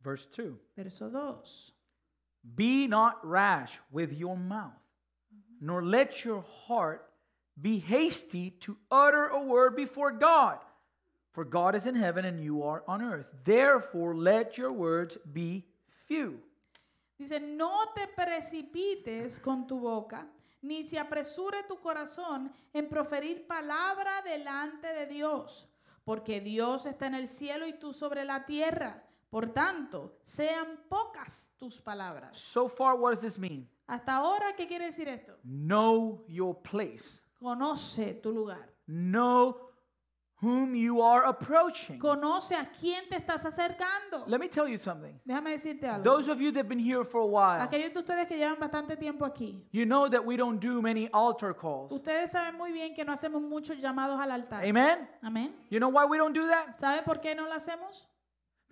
[0.00, 1.71] Verse 2 Verso 2.
[2.42, 4.72] Be not rash with your mouth,
[5.60, 7.08] nor let your heart
[7.60, 10.58] be hasty to utter a word before God.
[11.32, 13.26] For God is in heaven and you are on earth.
[13.44, 15.64] Therefore, let your words be
[16.06, 16.40] few.
[17.18, 20.26] Dice, no te precipites con tu boca,
[20.62, 25.68] ni se apresure tu corazón en proferir palabra delante de Dios,
[26.04, 29.04] porque Dios está en el cielo y tú sobre la tierra.
[29.32, 32.36] Por tanto, sean pocas tus palabras.
[32.36, 33.66] So far, what does this mean?
[33.86, 35.32] Hasta ahora, ¿qué quiere decir esto?
[35.42, 38.68] Know your place, Conoce tu lugar.
[38.86, 39.56] know
[40.42, 41.98] whom you are approaching.
[41.98, 44.26] Conoce a quién te estás acercando.
[44.26, 45.18] Let me tell you something.
[45.24, 46.02] Déjame decirte algo.
[46.02, 48.58] Those of you that have been here for a while, Aquellos de ustedes que llevan
[48.60, 51.90] bastante tiempo aquí, you know that we don't do many altar calls.
[51.90, 54.62] ustedes saben muy bien que no hacemos muchos llamados al altar.
[54.62, 55.08] Amen?
[55.70, 56.74] You know why we don't do that?
[56.76, 58.06] ¿Sabe por qué no lo hacemos?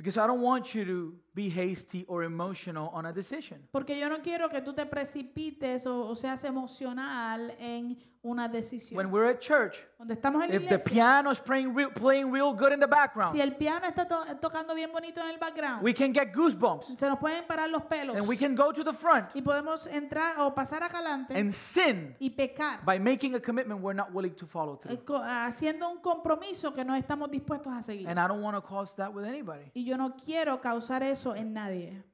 [0.00, 3.68] Because I don't want you to be hasty or emotional on a decision.
[3.70, 8.52] Porque yo no quiero que tú te precipites o, o seas emocional en una When
[8.52, 9.10] decisión.
[9.10, 12.30] we're at church, Cuando estamos en la if the iglesia, piano is playing real, playing
[12.30, 15.38] real good in the background, si el piano está to- tocando bien bonito en el
[15.38, 18.72] background, we can get goosebumps se nos pueden parar los pelos and we can go
[18.72, 22.98] to the front y podemos entrar o pasar acá adelante and sin y pecar, by
[22.98, 25.04] making a commitment we're not willing to follow eh, through.
[25.06, 28.06] co- haciendo un compromiso que no estamos dispuestos a seguir.
[28.06, 29.70] And I don't want to cause that with anybody.
[29.74, 32.04] Y yo no quiero causar eso en nadie,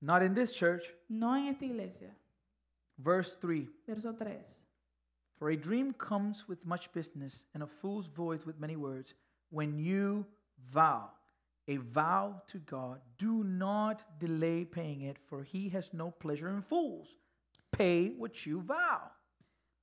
[0.00, 0.84] Not in this church.
[1.08, 2.16] no en esta iglesia.
[2.98, 4.32] Verse 3 Verso 3.
[5.38, 9.14] For a dream comes with much business, and a fool's voice with many words.
[9.50, 10.26] When you
[10.72, 11.10] vow
[11.66, 16.62] a vow to God, do not delay paying it, for he has no pleasure in
[16.62, 17.16] fools.
[17.72, 19.10] Pay what you vow.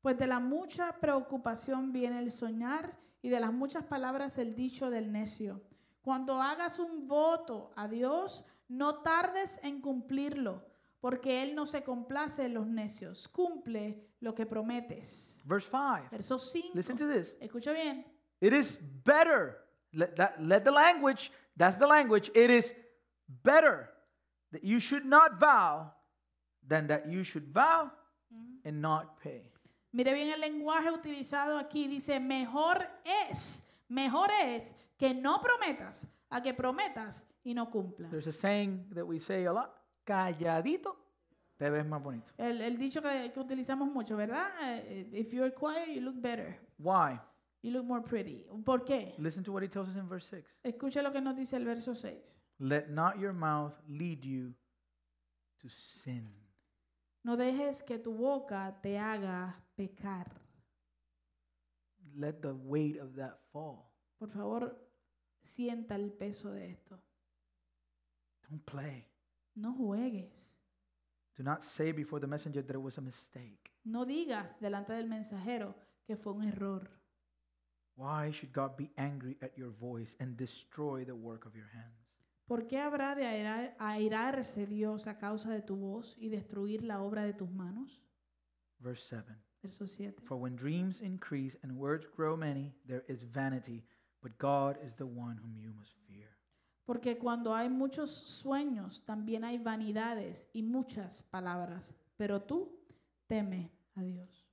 [0.01, 4.89] Pues de la mucha preocupación viene el soñar y de las muchas palabras el dicho
[4.89, 5.61] del necio.
[6.01, 10.63] Cuando hagas un voto a Dios, no tardes en cumplirlo,
[11.01, 13.27] porque Él no se complace en los necios.
[13.27, 15.41] Cumple lo que prometes.
[15.45, 16.09] Verse 5.
[16.11, 16.69] Verso 5.
[16.75, 17.35] Listen to this.
[17.41, 18.05] Escucha bien.
[18.39, 19.57] It is better.
[19.93, 22.31] Let, that, let the language, that's the language.
[22.33, 22.73] It is
[23.43, 23.89] better
[24.51, 25.91] that you should not vow
[26.65, 27.91] than that you should vow
[28.63, 29.41] and not pay.
[29.93, 31.87] Mire bien el lenguaje utilizado aquí.
[31.87, 38.09] Dice, mejor es, mejor es que no prometas a que prometas y no cumplas.
[38.11, 39.80] There's a saying that we say a lot.
[40.11, 40.97] Calladito,
[41.57, 42.33] te ves más bonito.
[42.37, 44.49] El, el dicho que, que utilizamos mucho, ¿verdad?
[44.61, 46.59] Eh, If you're quiet, you look better.
[46.77, 47.17] Why?
[47.61, 48.45] You look more pretty.
[48.65, 49.15] ¿Por qué?
[49.19, 50.45] Listen to what he tells us in verse 6.
[50.63, 52.37] Escucha lo que nos dice el verso 6.
[52.59, 54.53] Let not your mouth lead you
[55.61, 56.29] to sin.
[57.23, 60.27] No dejes que tu boca te haga pecar.
[62.17, 63.93] Let the weight of that fall.
[64.19, 64.75] Por favor,
[65.41, 66.99] sienta el peso de esto.
[68.49, 69.07] Don't play.
[69.55, 70.55] No juegues.
[71.35, 73.71] Do not say before the messenger that it was a mistake.
[73.83, 75.75] No digas delante del mensajero
[76.05, 76.89] que fue un error.
[77.95, 82.07] Why should God be angry at your voice and destroy the work of your hands?
[82.47, 87.01] ¿Por qué habrá de airar- airarse Dios a causa de tu voz y destruir la
[87.01, 88.01] obra de tus manos?
[88.79, 89.35] Verse 7.
[89.61, 90.15] Verso 7.
[90.25, 93.83] For when dreams increase and words grow many, there is vanity,
[94.21, 95.95] but God is the one whom you must.
[96.91, 101.95] Porque cuando hay muchos sueños, también hay vanidades y muchas palabras.
[102.17, 102.69] Pero tú
[103.27, 104.45] teme a Dios.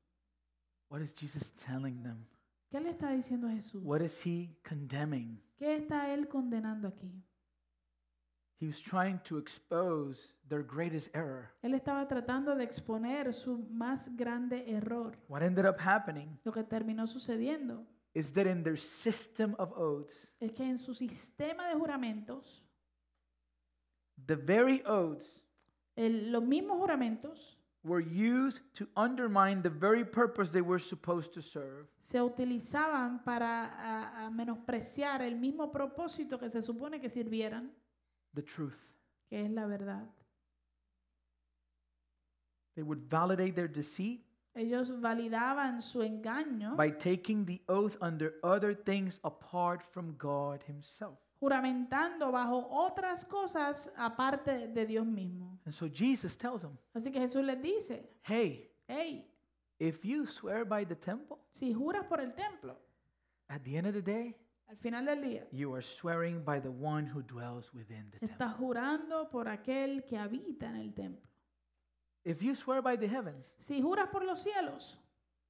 [0.88, 2.24] What is Jesus telling them?
[2.70, 3.82] ¿Qué le está diciendo Jesús?
[3.84, 5.42] What is he condemning?
[5.56, 7.10] ¿Qué está él condenando aquí?
[8.60, 11.50] He was trying to expose their greatest error.
[11.62, 15.18] Él estaba tratando de exponer su más grande error.
[15.26, 17.84] What ended up happening Lo que terminó sucediendo
[18.14, 22.62] is that in their system of oaths, es que en su sistema de juramentos,
[24.26, 25.42] the very oaths
[25.96, 31.40] el- los mismos juramentos were used to undermine the very purpose they were supposed to
[31.40, 31.86] serve.
[32.00, 37.72] se utilizaban para a- a menospreciar el mismo propósito que se supone que sirvieran,
[38.34, 38.78] The truth.
[39.28, 40.08] que es la verdad.
[42.74, 44.24] They would validate their deceit
[44.54, 51.18] Ellos validaban su engaño by taking the oath under other things apart from God Himself.
[51.40, 55.60] juramentando bajo otras cosas aparte de Dios mismo.
[55.64, 59.30] And so Jesus tells them, Así que Jesús les dice, hey, hey,
[59.78, 62.76] if you swear by the temple, si juras por el templo,
[63.48, 64.34] at the end of the day,
[64.68, 68.28] al final del día, you are swearing by the one who dwells within the temple.
[68.36, 71.27] estás jurando por aquel que habita en el templo.
[72.28, 74.98] If you swear by the heavens, Si juras por los cielos,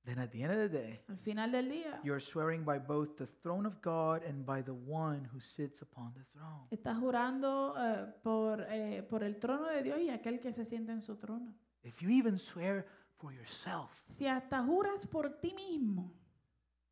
[0.05, 2.79] then at the end of the day, al final del día, you are swearing by
[2.79, 6.67] both the throne of God and by the one who sits upon the throne.
[6.71, 10.93] estás jurando eh, por, eh, por el trono de Dios y aquel que se sienta
[10.93, 11.53] en su trono.
[11.83, 16.13] If you even swear for yourself, Si hasta juras por ti mismo,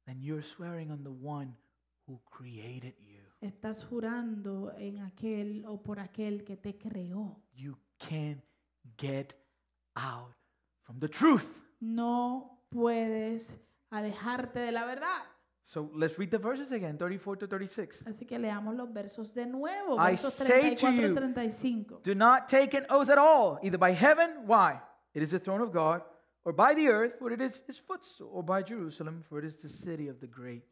[0.05, 1.55] then you're swearing on the one
[2.09, 3.22] who created you.
[3.41, 7.41] estás jurando en aquel o por aquel que te creó.
[7.55, 8.43] You can't
[8.99, 9.34] get
[9.97, 10.34] out
[10.84, 11.47] from the truth.
[11.80, 13.55] No puedes
[13.90, 15.22] alejarte de la verdad.
[15.62, 18.05] So let's read the verses again 34 to 36.
[18.07, 22.03] Así que leamos los versos de nuevo, I versos say to 34 y you, 35.
[22.05, 24.80] Do not take an oath at all, either by heaven, why?
[25.12, 26.03] It is the throne of God,
[26.44, 29.57] or by the earth, for it is his footstool, or by Jerusalem, for it is
[29.57, 30.62] the city of the great.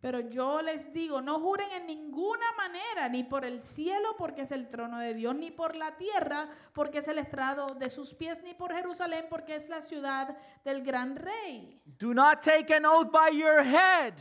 [0.00, 4.52] Pero yo les digo, no juren en ninguna manera, ni por el cielo, porque es
[4.52, 8.42] el trono de Dios, ni por la tierra, porque es el estrado de sus pies,
[8.42, 10.34] ni por Jerusalén, porque es la ciudad
[10.64, 11.82] del gran rey.
[11.84, 14.14] Do not take an oath by your head.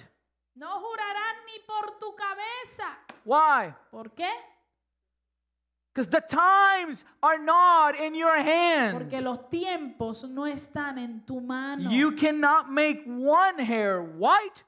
[0.53, 2.99] No jurarán ni por tu cabeza.
[3.23, 3.73] Why?
[3.89, 4.29] ¿Por qué?
[5.93, 8.93] Because the times are not in your hand.
[8.93, 11.89] Porque los tiempos no están en tu mano.
[11.89, 14.63] You cannot make one hair white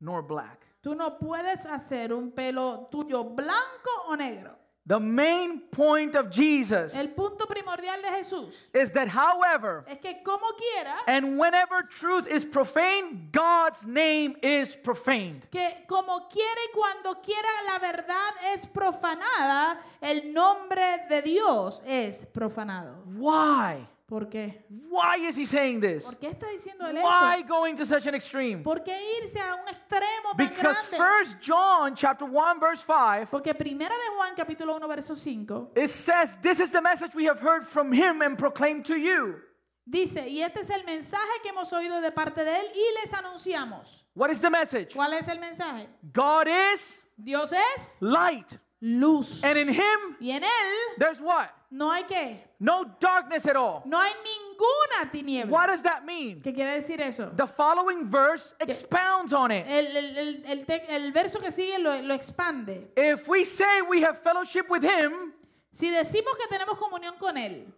[0.00, 0.66] nor black.
[0.80, 4.56] Tú no puedes hacer un pelo tuyo blanco o negro.
[4.86, 10.22] The main point of Jesus El punto primordial de Jesús is that, however, es que
[10.24, 15.50] como quiera, and whenever truth is profaned, God's name is profaned.
[15.50, 22.24] que como quiera y cuando quiera la verdad es profanada, el nombre de Dios es
[22.24, 23.02] profanado.
[23.14, 23.86] Why?
[24.08, 24.64] ¿Por qué?
[24.88, 26.02] Why is he saying this?
[26.02, 27.48] ¿Por qué está diciendo él Why esto?
[27.48, 28.62] going to such an extreme?
[28.62, 30.96] ¿Por qué irse a un extremo tan Because grande?
[30.96, 35.90] First John chapter 1 verse 5 Porque primera de Juan capítulo 1 verso 5 it
[35.90, 39.42] says this is the message we have heard from him and proclaimed to you.
[39.84, 43.12] dice, y este es el mensaje que hemos oído de parte de él y les
[43.12, 44.06] anunciamos.
[44.14, 44.94] What is the message?
[44.94, 45.86] ¿Cuál es el mensaje?
[46.14, 49.44] God is Dios es light luz.
[49.44, 51.50] and in him Y en él there's what?
[51.70, 52.40] No hay qué?
[52.60, 53.82] No darkness at all.
[53.84, 55.50] No hay ninguna tiniebla.
[55.50, 56.40] What does that mean?
[56.42, 57.30] ¿Qué quiere decir eso?
[57.36, 59.66] The following verse expounds on it.
[59.68, 62.88] El, el- el- el verso que sigue lo, lo expande.
[62.96, 65.34] If we say we have fellowship with him
[65.70, 67.72] Si decimos que tenemos comunión con Él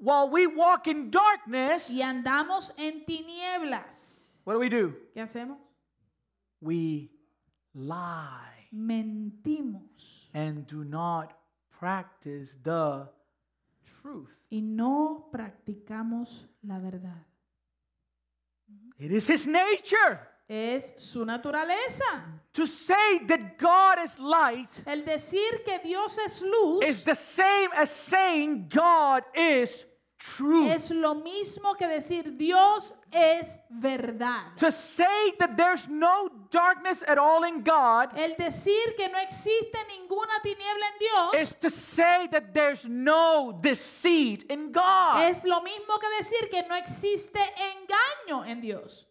[0.00, 4.94] while we walk in darkness, y andamos en tinieblas, what do we do?
[5.14, 5.58] ¿qué hacemos?
[6.60, 7.10] We
[7.74, 11.32] lie Mentimos and do not
[11.78, 13.08] practice the
[14.02, 14.38] truth.
[14.50, 17.24] y no practicamos la verdad.
[18.98, 22.40] It is his nature Es su naturaleza.
[22.54, 27.68] to say that God is light El decir que Dios es luz is the same
[27.76, 29.84] as saying God is
[30.18, 30.70] truth.
[30.70, 34.56] es lo mismo que decir Dios es verdad.
[34.58, 39.78] To say that there's no darkness at all in God El decir que no existe
[39.88, 45.22] ninguna tiniebla en Dios is to say that there's no deceit in God.
[45.28, 49.06] es lo mismo que decir que no existe engaño en Dios.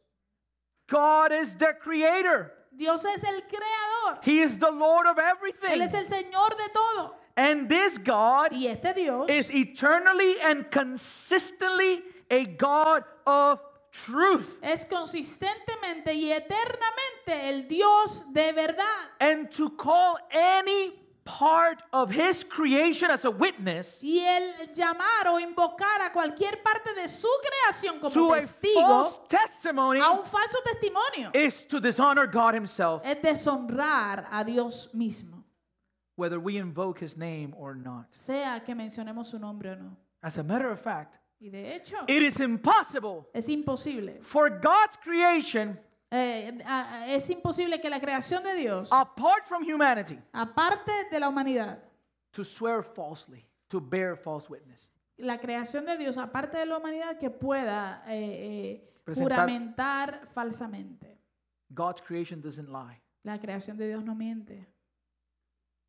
[0.87, 2.53] God is the creator.
[2.75, 4.19] Dios es el creador.
[4.21, 5.81] He is the Lord of Él everything.
[5.81, 7.15] es el Señor de todo.
[7.37, 13.59] And this God Y este Dios is eternally and consistently a God of
[13.91, 14.59] truth.
[14.61, 19.11] es consistentemente y eternamente el Dios de verdad.
[19.19, 20.93] And to call any
[21.27, 26.93] part of his creation as a witness Y el llamar o invocar a cualquier parte
[26.95, 31.81] de su creación como to a testigo false testimony a un falso testimonio is to
[31.81, 35.36] dishonor God himself, es deshonrar a Dios mismo,
[36.17, 38.07] whether we invoke his name or not.
[38.15, 39.97] sea que mencionemos su nombre o no.
[40.21, 44.19] As a matter of fact, Y de hecho, it is impossible es imposible.
[44.21, 45.79] for God's creation,
[46.11, 51.29] eh, a- es imposible que la creación de Dios, apart from humanity, aparte de la
[51.29, 51.79] humanidad,
[52.31, 54.89] to swear falsely, to bear false witness.
[55.19, 61.19] la creación de Dios, aparte de la humanidad, que pueda eh, eh, juramentar falsamente.
[61.69, 63.01] God's creation doesn't lie.
[63.23, 64.67] La creación de Dios no miente.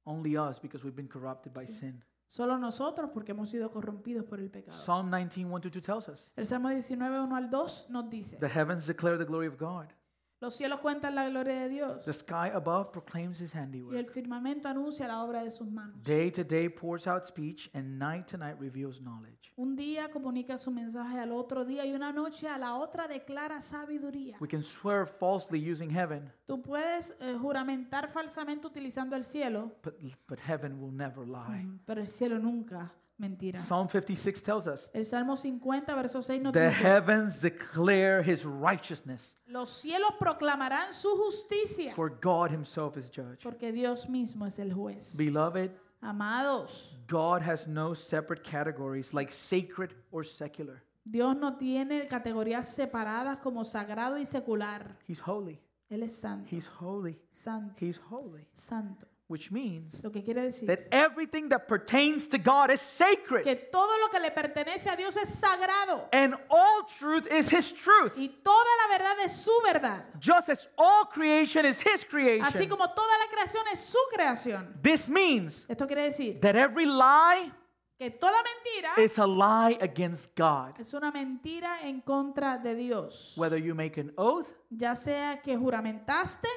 [0.09, 2.03] Only us because we've been corrupted by sin.
[2.27, 4.77] Solo nosotros porque hemos sido corrompidos por el pecado.
[4.77, 8.39] Psalm 19, 1 to 2 tells us El Salmo 19, 1 al 2 nos dice,
[8.39, 9.93] the heavens declare the glory of God.
[10.41, 14.11] Los cielos cuentan la gloria de Dios The sky above proclaims his y el handiwork.
[14.13, 16.03] firmamento anuncia la obra de sus manos.
[16.05, 19.53] Day to day pours out speech, and night to night reveals knowledge.
[19.57, 23.61] Un día comunica su mensaje al otro día y una noche a la otra declara
[23.61, 24.37] sabiduría.
[24.41, 29.95] We can swear falsely using heaven, Tú puedes eh, juramentar falsamente utilizando el cielo, but,
[30.29, 31.67] but heaven will never lie.
[31.85, 33.59] pero el cielo nunca mentirá.
[33.61, 38.45] Psalm 56 tells us El Salmo 50, verso 6 nos the dice, heavens declare his
[38.45, 43.43] righteousness, los cielos proclamarán su justicia, for God himself is judge.
[43.43, 45.17] porque Dios mismo es el juez.
[45.17, 50.83] Beloved, Amados, God has no separate categories like sacred or secular.
[51.05, 54.97] Dios no tiene categorías separadas como sagrado y secular.
[55.09, 55.59] He's holy.
[55.91, 57.19] Él es santo, He's holy.
[57.33, 58.47] santo, He's holy.
[58.53, 59.07] santo.
[59.29, 63.45] Which means Lo que quiere decir that everything that pertains to God is sacred.
[63.45, 67.71] que todo lo que le pertenece a Dios es sagrado And all truth is His
[67.75, 68.15] truth.
[68.17, 70.03] y toda la verdad es su verdad.
[70.19, 72.69] Just as all creation is His Así creation.
[72.71, 74.81] como toda la creación es su creación.
[74.83, 77.53] This means Esto quiere decir that every lie
[77.99, 80.81] que toda mentira is a lie against God.
[80.81, 83.35] es una mentira en contra de Dios.
[83.37, 86.49] Whether you make an oath Ya sea que juramentaste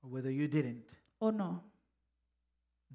[0.00, 0.86] or whether you didn't.
[1.18, 1.64] o no.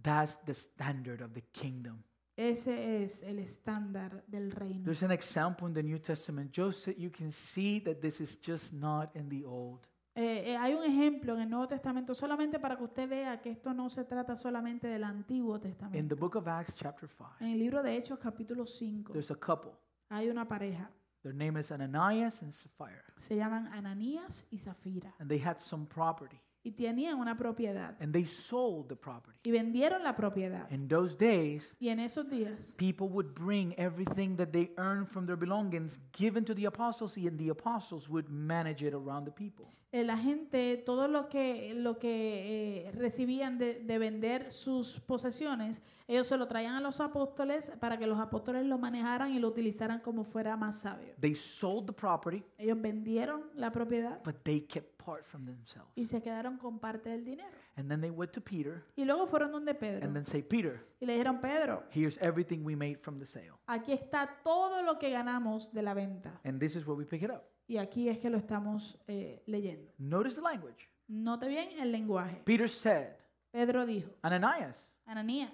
[0.01, 2.03] That's the standard of the kingdom.
[2.35, 4.85] Ese es el estándar del reino.
[4.85, 6.51] There's an example in the New Testament.
[6.55, 9.81] Joseph, you can see that this is just not in the old.
[10.15, 13.51] Eh, eh, hay un ejemplo en el Nuevo Testamento solamente para que usted vea que
[13.51, 16.15] esto no se trata solamente del Antiguo In Testamento.
[16.15, 19.35] the book of Acts, chapter 5, En el libro de Hechos capítulo 5 there's a
[19.35, 19.71] couple.
[20.09, 20.89] hay una pareja.
[21.21, 23.03] Their name is Ananias and Sapphira.
[23.17, 25.13] Se llaman Ananías y Zafira.
[25.19, 26.39] And they had some property.
[26.63, 27.95] Y tenían una propiedad.
[28.01, 29.39] And they sold the property.
[29.45, 30.69] Y vendieron la propiedad.
[30.71, 35.25] In those days, Y en esos días people would bring everything that they earned from
[35.25, 39.71] their belongings given to the apostles, and the apostles would manage it around the people.
[39.91, 45.81] Eh, la gente, todo lo que, lo que eh, recibían de, de vender sus posesiones,
[46.07, 49.47] ellos se lo traían a los apóstoles para que los apóstoles lo manejaran y lo
[49.47, 51.13] utilizaran como fuera más sabio.
[51.19, 55.89] They sold the property, Ellos vendieron la propiedad but they kept part from themselves.
[55.95, 57.49] y se quedaron con parte del dinero.
[57.75, 60.85] And then they went to Peter Y luego fueron donde Pedro and then say, Peter,
[60.99, 63.53] y le dijeron, Pedro, here's everything we made from the sale.
[63.67, 66.39] aquí está todo lo que ganamos de la venta.
[66.43, 67.43] And this is where we pick it up.
[67.69, 69.91] Y aquí es que lo estamos eh, leyendo.
[69.99, 70.89] Notice the language.
[71.07, 72.41] Note bien el lenguaje.
[72.43, 73.15] Peter said,
[73.51, 75.51] Pedro dijo, Ananias, Ananías,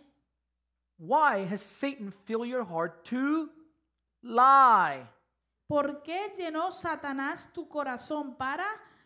[0.98, 3.50] why has Satan filled your heart to
[4.24, 5.06] lie?
[5.68, 8.66] ¿por qué llenó Satanás tu corazón para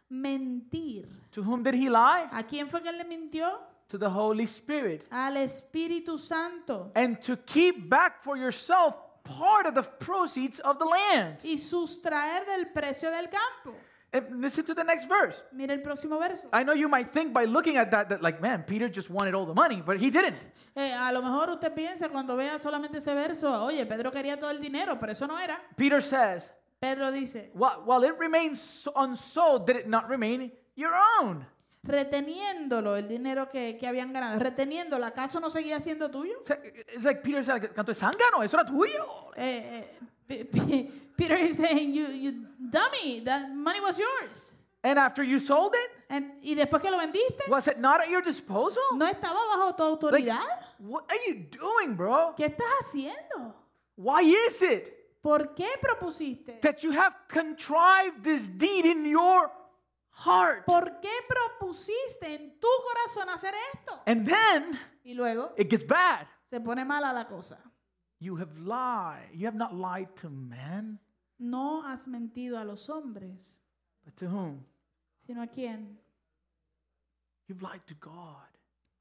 [0.09, 1.07] mentir?
[1.31, 2.27] To whom did he lie?
[2.31, 3.47] ¿A quién fue que le mintió?
[3.87, 5.07] To the Holy Spirit.
[5.09, 6.91] Al Espíritu Santo.
[6.93, 8.95] And to keep back for yourself
[9.37, 11.37] part of the proceeds of the land.
[11.43, 13.77] Y sustraer del precio del campo.
[14.11, 15.43] And listen to the next verse.
[15.53, 16.47] Mira el próximo verso.
[16.51, 19.35] I know you might think by looking at that that like, man, Peter just wanted
[19.35, 20.37] all the money, but he didn't.
[20.75, 24.49] Eh, a lo mejor usted piensa cuando vea solamente ese verso, oye, Pedro quería todo
[24.49, 25.59] el dinero, pero eso no era.
[25.77, 26.51] Peter says,
[26.81, 31.45] Pedro dice, while, while it remains unsold, did it not remain your own?
[31.89, 36.39] Reteniéndolo el dinero que, que habían ganado, reteniéndolo, ¿acaso no seguía siendo tuyo?
[36.41, 39.31] It's like, it's like Peter said, canto de zángano, eso era tuyo.
[39.35, 39.87] Eh,
[40.29, 42.31] eh, Peter is saying, you, you
[42.71, 44.53] dummy, that money was yours.
[44.81, 48.09] And after you sold it, And- y después que lo vendiste, was it not at
[48.09, 48.81] your disposal?
[48.95, 50.45] ¿no estaba bajo tu Like, autoridad?
[50.79, 52.33] what are you doing, bro?
[52.37, 53.53] ¿Qué estás haciendo?
[53.97, 56.61] Why is it ¿Por qué propusiste?
[56.61, 59.51] that you have contrived this deed in your
[60.25, 60.65] heart?
[60.65, 64.01] ¿Por qué propusiste en tu corazón hacer esto?
[64.05, 66.27] And then Y luego it gets bad.
[66.45, 67.57] se pone mala la cosa.
[68.19, 69.31] You have lied.
[69.33, 70.99] You have not lied to man,
[71.39, 73.59] No has mentido a los hombres,
[74.03, 74.65] but to whom?
[75.17, 75.97] sino a quién?
[77.47, 78.47] You've lied to God.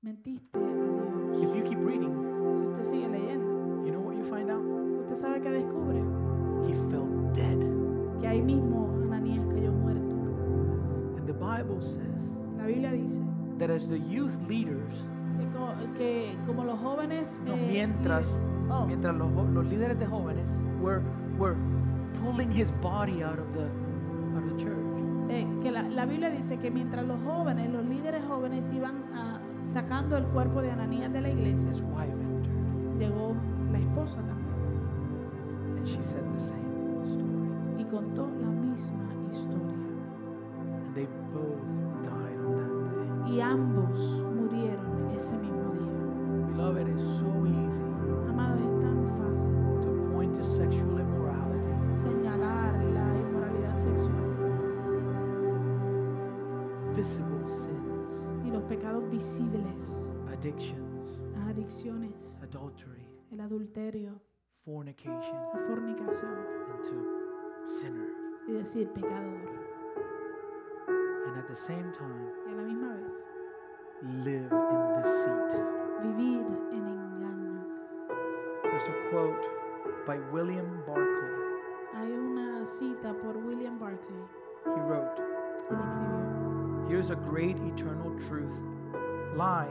[0.03, 1.43] Mentiste a Dios.
[1.43, 2.15] If you keep reading,
[2.57, 4.63] Si usted sigue leyendo, you know what you find out?
[5.03, 5.99] usted sabe que descubre
[6.69, 7.59] He fell dead.
[8.21, 8.87] que ahí mismo
[11.39, 12.07] Bible says
[12.59, 13.21] La Biblia dice
[13.59, 14.95] that as the youth leaders,
[15.39, 17.43] que, co- que como los jóvenes...
[17.45, 18.27] no, eh, mientras,
[18.71, 20.45] oh, mientras los, jo- los líderes de jóvenes
[20.81, 21.01] were,
[21.39, 21.57] were
[22.23, 23.65] pulling his body out of the,
[24.37, 24.79] out of the church,
[25.31, 29.41] eh, que la, la Biblia dice que mientras los jóvenes, los líderes jóvenes iban ah,
[29.63, 32.99] sacando el cuerpo de Ananías de la iglesia, his wife entered.
[32.99, 33.35] llegó
[33.73, 34.39] la esposa también
[35.79, 37.83] And she said the same story.
[37.83, 39.68] y contó la misma historia.
[40.89, 41.69] And they both
[42.03, 43.37] died on that day.
[43.37, 44.01] Y ambos
[44.35, 46.47] murieron ese mismo día.
[46.47, 47.83] Beloved, it's so easy
[48.31, 54.25] Amados, es tan fácil to point to sexual immorality, señalar la inmoralidad sexual
[56.97, 64.23] visible sins, y los pecados visibles, addictions, las adicciones, adultery, el adulterio,
[64.65, 66.35] fornication, la fornicación
[66.73, 68.09] and to sinner.
[68.49, 69.78] y decir pecador.
[71.29, 73.27] And at the same time, Y a la misma vez
[74.25, 75.61] live in deceit.
[76.03, 77.65] vivir en engaño.
[78.63, 79.47] There's a quote
[80.07, 81.61] by William Barclay.
[81.95, 84.25] Hay una cita por William Barclay.
[84.65, 85.21] He wrote,
[85.71, 88.59] Él escribió, Here's a great eternal truth
[89.37, 89.69] life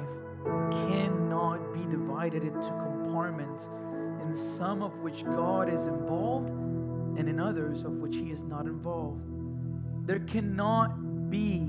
[0.71, 3.67] cannot be divided into compartments,
[4.21, 6.49] in some of which God is involved
[7.17, 9.23] and in others of which He is not involved.
[10.05, 11.59] There cannot be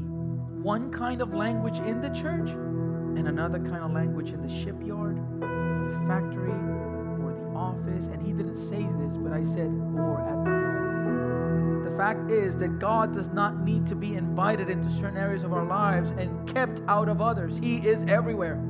[0.62, 5.18] one kind of language in the church and another kind of language in the shipyard
[5.42, 8.06] or the factory or the office.
[8.06, 11.84] And he didn't say this, but I said, or at the home.
[11.84, 15.52] The fact is that God does not need to be invited into certain areas of
[15.52, 17.58] our lives and kept out of others.
[17.58, 18.62] He is everywhere,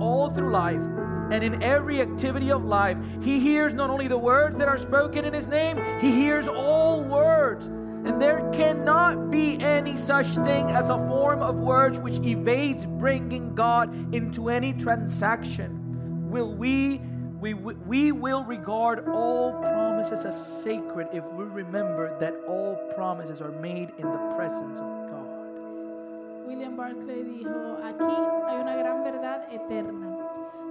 [0.00, 0.82] all through life.
[1.30, 5.24] And in every activity of life, He hears not only the words that are spoken
[5.24, 7.70] in His name, He hears all words.
[8.04, 13.54] And there cannot be any such thing as a form of words which evades bringing
[13.54, 16.28] God into any transaction.
[16.28, 17.00] Will we,
[17.40, 23.52] we, we will regard all promises as sacred if we remember that all promises are
[23.52, 25.12] made in the presence of God.
[26.46, 28.04] William Barclay dijo, aquí
[28.48, 30.18] hay una gran verdad eterna.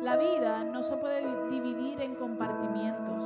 [0.01, 3.23] La vida no se puede dividir en compartimientos,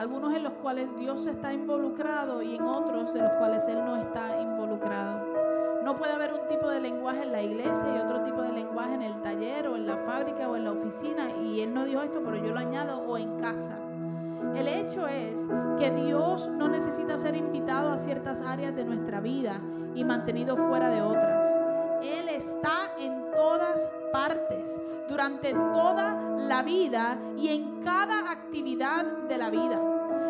[0.00, 3.96] algunos en los cuales Dios está involucrado y en otros de los cuales Él no
[3.96, 5.26] está involucrado.
[5.84, 8.94] No puede haber un tipo de lenguaje en la iglesia y otro tipo de lenguaje
[8.94, 11.28] en el taller o en la fábrica o en la oficina.
[11.44, 13.78] Y Él no dijo esto, pero yo lo añado, o en casa.
[14.54, 15.46] El hecho es
[15.78, 19.60] que Dios no necesita ser invitado a ciertas áreas de nuestra vida
[19.94, 21.44] y mantenido fuera de otras.
[22.02, 29.48] Él está en todas partes, durante toda la vida y en cada actividad de la
[29.48, 29.80] vida.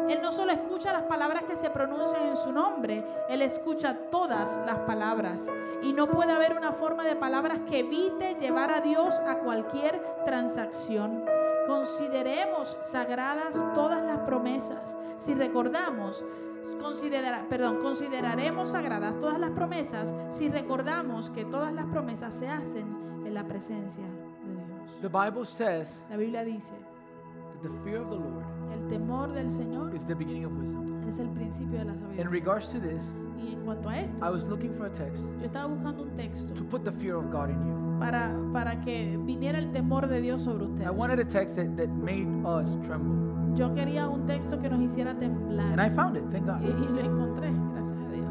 [0.08, 4.60] Él no solo escucha las palabras que se pronuncian en su nombre, Él escucha todas
[4.64, 5.48] las palabras.
[5.82, 10.00] Y no puede haber una forma de palabras que evite llevar a Dios a cualquier
[10.24, 11.24] transacción.
[11.66, 14.96] Consideremos sagradas todas las promesas.
[15.16, 16.24] Si recordamos,
[16.80, 22.99] considera- perdón, consideraremos sagradas todas las promesas si recordamos que todas las promesas se hacen
[23.30, 24.10] en la presencia de
[24.54, 25.00] Dios.
[25.00, 26.74] The Bible says La Biblia dice,
[27.62, 30.84] that the fear of the Lord el temor del Señor is the beginning of wisdom.
[31.08, 32.30] es el principio de la In sabiduría.
[32.30, 33.04] regards to this,
[33.42, 36.14] Y en cuanto a esto, I was looking for a text yo estaba buscando un
[36.16, 37.98] texto to put the fear of God in you.
[37.98, 41.32] para, para que viniera el temor de Dios sobre I wanted a ustedes.
[41.32, 43.16] text that, that made us tremble.
[43.56, 45.72] Yo quería un texto que nos hiciera temblar.
[45.72, 46.62] And I found it, thank Y, God.
[46.62, 48.29] y lo encontré, gracias a Dios.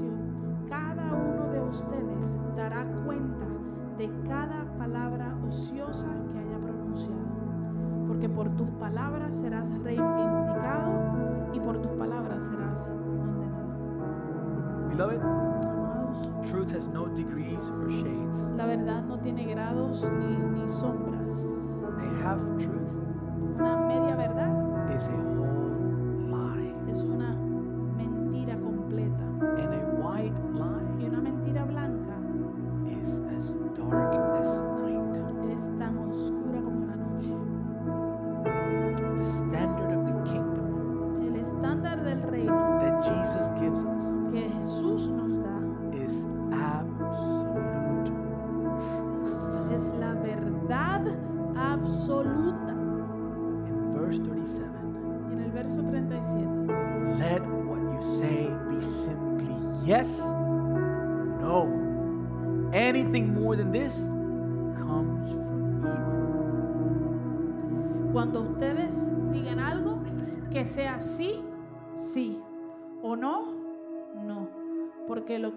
[0.00, 0.10] Juicio,
[0.68, 3.46] cada uno de ustedes dará cuenta
[3.98, 7.16] de cada palabra ociosa que haya pronunciado.
[8.06, 10.92] Porque por tus palabras serás reivindicado
[11.52, 13.60] y por tus palabras serás condenado.
[14.88, 18.38] Beloved, Amados, truth has no degrees or shades.
[18.56, 21.36] la verdad no tiene grados ni, ni sombras.
[21.98, 22.96] A half truth
[23.58, 25.08] Una media verdad is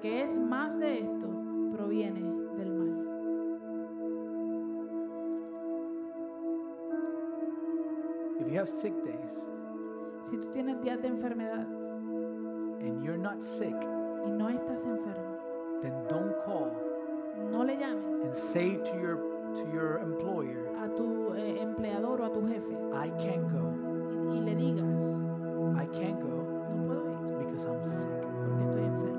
[0.03, 1.27] que es más de esto
[1.71, 2.21] proviene
[2.57, 3.07] del mal.
[8.41, 9.39] If you have sick days
[10.29, 11.65] Si tú tienes días de enfermedad
[12.81, 13.73] and you're not sick,
[14.25, 15.37] y no estás enfermo,
[15.81, 16.69] then don't call
[17.49, 19.15] no le llames and say to your
[19.55, 23.71] to your employer, a tu eh, empleador o a tu jefe I can't go.
[24.33, 25.21] y, y le digas,
[25.77, 26.43] I can't go
[26.75, 28.21] no puedo ir because I'm sick.
[28.45, 29.12] porque estoy enfermo,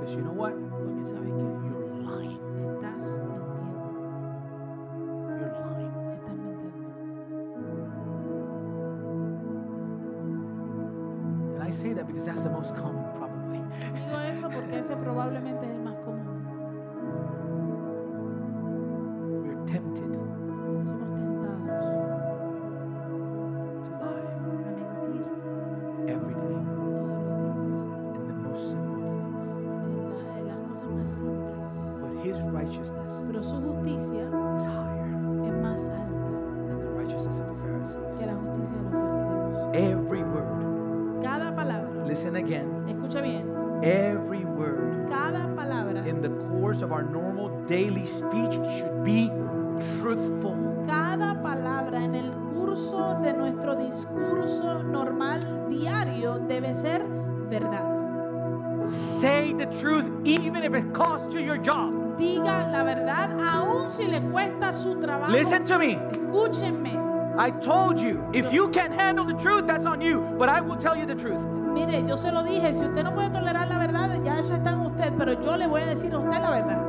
[0.00, 0.54] Because you know what?
[0.54, 2.40] porque sabes que You're lying.
[2.72, 3.92] estás mintiendo,
[5.38, 5.92] You're lying.
[6.16, 7.90] estás mintiendo.
[11.54, 13.58] And I say that because that's the most common, probably.
[13.94, 15.79] Digo eso porque ese probablemente es el
[65.50, 65.96] Listen to me.
[65.96, 67.36] Escúchenme.
[67.36, 70.20] I told you, if you can't handle the truth, that's on you.
[70.38, 71.44] But I will tell you the truth.
[71.74, 74.74] Mire, yo se lo dije, si usted no puede tolerar la verdad, ya eso está
[74.74, 76.86] en usted, pero yo le voy a decir a usted la verdad.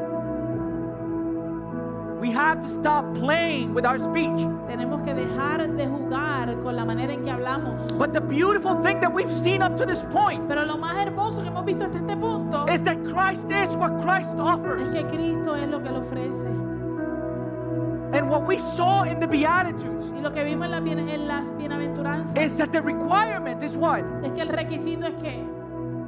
[2.20, 4.46] We have to stop playing with our speech.
[4.68, 7.98] Tenemos que dejar de jugar con la manera en que hablamos.
[7.98, 11.42] But the beautiful thing that we've seen up to this point Pero lo más hermoso
[11.42, 14.84] que hemos visto hasta este punto is that Christ is what Christ offers.
[14.84, 16.71] es que Cristo es lo que le ofrece.
[18.32, 21.52] What we saw in the Beatitudes Y lo que vimos en, la bien- en las
[21.58, 24.00] bienaventuranzas is that the requirement is what?
[24.24, 25.46] es que el requisito es que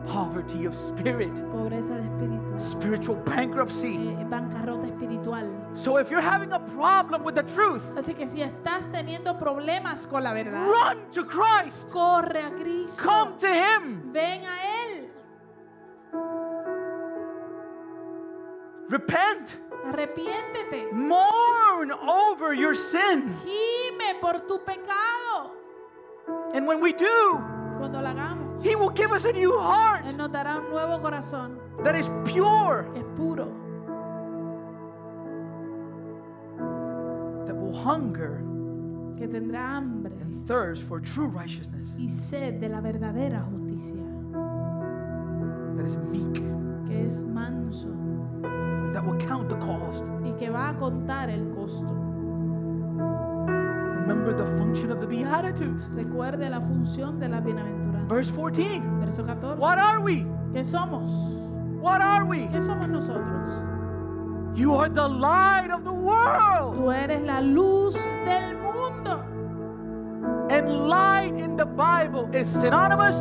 [0.05, 4.09] Poverty of spirit, pobreza de espíritu, spiritual bankruptcy.
[4.19, 5.49] eh, bancarrota espiritual.
[5.75, 10.05] So if you're having a problem with the truth, Así que si estás teniendo problemas
[10.05, 11.89] con la verdad, run to Christ.
[11.89, 13.01] corre a Cristo.
[13.01, 14.11] Come to Him.
[14.11, 14.57] Ven a
[14.91, 15.09] Él.
[18.89, 19.57] Repent.
[19.85, 20.91] Arrepiéntete.
[20.91, 23.35] Mourn over your sin.
[23.43, 25.51] Gime por tu pecado.
[26.53, 27.41] And when we do,
[27.79, 31.01] Cuando lo hagamos, He will give us a new heart Él nos dará un nuevo
[31.01, 33.51] corazón that is pure, es puro,
[37.45, 38.41] that will hunger
[39.17, 44.01] que tendrá hambre and thirst for true righteousness, y sed de la verdadera justicia,
[45.75, 46.41] that is meek,
[46.87, 47.89] que es manso
[48.93, 50.03] that will count the cost.
[50.23, 51.85] y que va a contar el costo.
[54.05, 55.87] Remember the function of the Beatitudes.
[55.95, 58.07] Recuerde la función de la bienaventuranza.
[58.07, 58.81] Verse 14.
[58.99, 59.59] Verso 14.
[59.59, 60.25] What are we?
[60.53, 61.09] ¿Qué somos?
[61.81, 62.47] What are we?
[62.47, 63.51] ¿Qué somos nosotros?
[64.55, 66.75] You are the light of the world.
[66.75, 67.95] Tú eres la luz
[68.25, 69.23] del mundo.
[70.49, 73.15] And light in the Bible is synonymous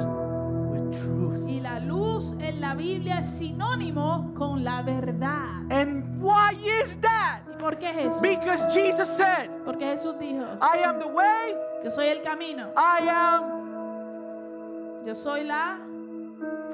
[2.63, 5.67] la Biblia es sinónimo con la verdad.
[5.71, 7.41] And why is that?
[7.53, 8.21] ¿Y por qué es eso?
[8.23, 13.09] Because Jesus said, Porque Jesús dijo, I am the way, yo soy el camino, I
[13.09, 15.77] am yo soy la,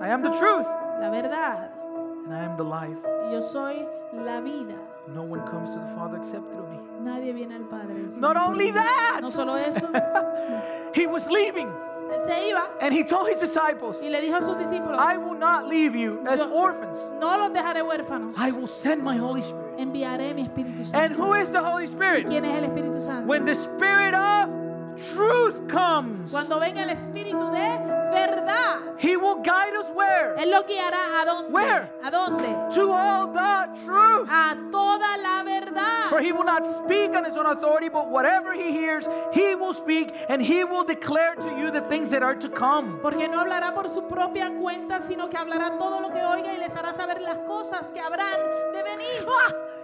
[0.03, 0.67] I am the truth,
[1.01, 1.71] la verdad
[2.27, 2.99] and I am the life.
[3.25, 4.75] y yo soy la vida.
[5.15, 6.79] No one comes to the Father except through me.
[7.01, 7.95] Nadie viene al Padre.
[8.21, 9.89] Not only that, No solo eso,
[10.95, 11.73] he was leaving
[12.13, 15.17] él se iba and he told his disciples, y le dijo a sus discípulos, I
[15.17, 16.99] will not leave you as Yo- orphans.
[17.21, 19.79] no los dejaré huérfanos, I will send my Holy Spirit.
[19.79, 22.27] enviaré mi Espíritu And who is the Holy Spirit?
[22.27, 23.27] ¿Quién es el Espíritu Santo?
[23.29, 24.49] When the Spirit of
[24.99, 27.79] truth comes, Cuando venga el Espíritu de
[28.13, 30.35] verdad, he will guide us where?
[30.39, 31.51] Él lo guiará a dónde?
[31.51, 31.91] Where?
[32.03, 32.75] ¿A dónde?
[32.75, 34.29] To all the truth.
[34.31, 36.09] A toda la verdad.
[36.11, 39.75] For he will not speak on his own authority, but whatever he hears, he will
[39.75, 42.99] speak, and he will declare to you the things that are to come.
[43.01, 46.59] Porque no hablará por su propia cuenta, sino que hablará todo lo que oiga y
[46.59, 48.39] les hará saber las cosas que habrán
[48.73, 49.27] de venir.
[49.29, 49.78] Ah!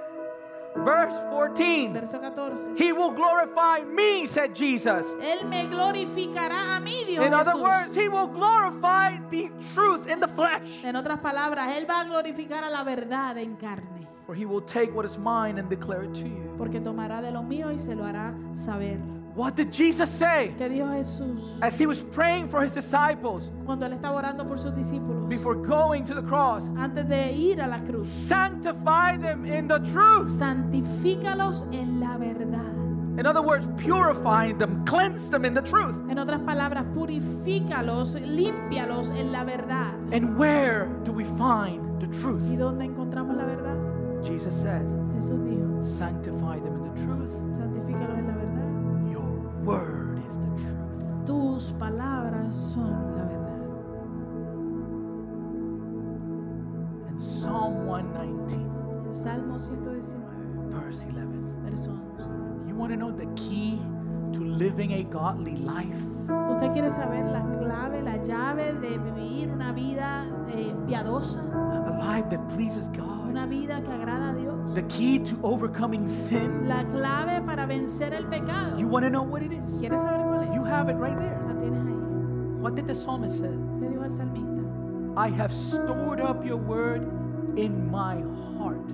[0.77, 1.93] Verse 14.
[1.93, 2.77] Verso 14.
[2.77, 5.07] He will glorify me, said Jesus.
[5.23, 10.21] Él me glorificará a mí, dijo In other words, he will glorify the truth in
[10.21, 10.63] the flesh.
[10.83, 14.09] En otras palabras, Él va a glorificar a la verdad en carne.
[14.27, 16.55] For he will take what is mine and declare it to you.
[16.59, 18.99] Porque tomará de lo mío y se lo hará saber.
[19.35, 23.85] What did Jesus say ¿Qué dijo Jesús as he was praying for his disciples cuando
[23.87, 25.29] Él estaba orando por sus discípulos?
[25.29, 26.69] before going to the cross?
[26.77, 28.07] Antes de ir a la cruz.
[28.09, 30.29] Sanctify them in the truth.
[30.29, 32.73] Santifícalos en la verdad.
[33.19, 35.95] In other words, purify them, cleanse them in the truth.
[36.11, 39.95] En otras palabras, purifícalos, límpialos en la verdad.
[40.13, 42.43] And where do we find the truth?
[42.51, 43.77] ¿Y dónde encontramos la verdad?
[44.25, 44.83] Jesus said,
[45.15, 46.84] Jesús dijo, Sanctify them in
[49.65, 51.27] word is the truth.
[51.27, 53.65] Tus palabras son la verdad.
[57.09, 61.45] And Psalm 119, El Salmo 119, verse 11.
[61.65, 62.69] verso 11.
[62.69, 63.81] You want to know the key
[64.35, 65.97] to living a godly life?
[66.51, 71.41] ¿Usted quiere saber la clave, la llave de vivir una vida eh, piadosa?
[71.87, 73.29] A life that pleases God?
[73.31, 74.75] Una vida que agrada a Dios.
[74.75, 76.69] The key to overcoming sin?
[76.69, 78.77] La clave para vencer el pecado.
[78.79, 79.65] You want to know what it is?
[79.81, 80.55] ¿Quieres saber cuál es?
[80.55, 81.39] You have it right there.
[81.47, 82.61] La tienes ahí.
[82.61, 83.55] What did the psalmist say?
[83.81, 84.55] ¿Qué dijo el salmista?
[85.17, 87.03] I have stored up your word
[87.57, 88.17] in my
[88.59, 88.91] heart.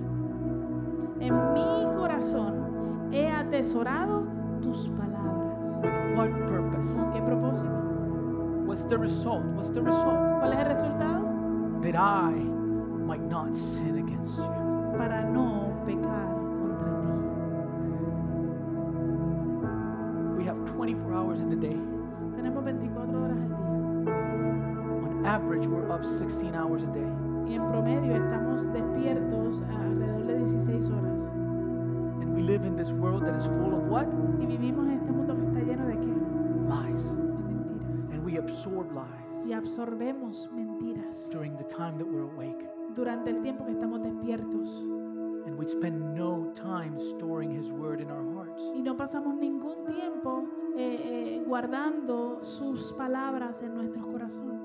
[1.19, 5.65] En mi corazón he atesorado tus palabras.
[5.81, 6.87] With what purpose?
[6.95, 7.81] ¿Con qué propósito?
[8.65, 9.43] What's the result?
[9.55, 10.39] What's the result?
[10.39, 11.81] ¿Cuál es el resultado?
[11.81, 14.45] That I might not sin against you.
[14.97, 16.27] Para no pecar
[16.61, 17.09] contra ti.
[20.37, 21.77] We have 24 hours in the day.
[22.35, 24.05] Tenemos 24 horas al día.
[25.03, 27.09] On average, we're up 16 hours a day.
[27.47, 31.40] Y en promedio estamos despiertos alrededor de 16 horas.
[32.41, 34.07] We live in this world that is full of what?
[34.39, 36.11] Y vivimos en este mundo que está lleno de qué?
[36.65, 37.03] Lies.
[37.05, 38.09] De mentiras.
[38.11, 42.67] And we absorb lies Y absorbemos mentiras during the time that we're awake.
[42.95, 44.69] durante el tiempo que estamos despiertos.
[45.45, 48.63] And we spend no time storing His word in our hearts.
[48.75, 50.43] y no pasamos ningún tiempo
[50.75, 54.59] eh, eh, guardando sus palabras en nuestros corazones.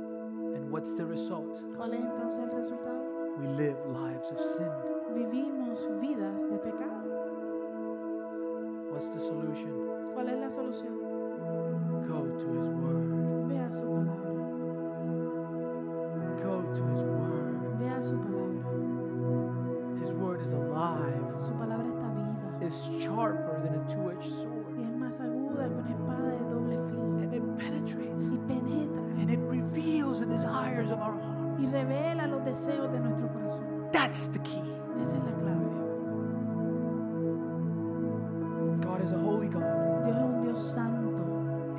[0.57, 1.61] And what's the result?
[1.77, 3.05] ¿Cuál es entonces el resultado?
[3.39, 4.71] We live lives of sin.
[5.15, 7.06] Vivimos vidas de pecado.
[8.97, 9.73] What's the solution?
[10.15, 10.97] ¿Cuál es la solución?
[12.09, 13.05] Go to His word.
[13.47, 14.33] Vea su palabra.
[16.43, 17.77] Go to His word.
[17.79, 18.65] Vea su palabra.
[20.01, 24.31] His word is alive, Su palabra está viva is sharper than a two edged y
[24.31, 29.03] sword, es más aguda que una espada de doble filo and it penetrates y penetra
[29.21, 31.13] and it reveals the desires of our
[31.59, 31.71] y hearts.
[31.71, 33.91] revela los deseos de nuestro corazón.
[33.93, 34.63] That's the key.
[35.03, 35.86] Esa es la clave.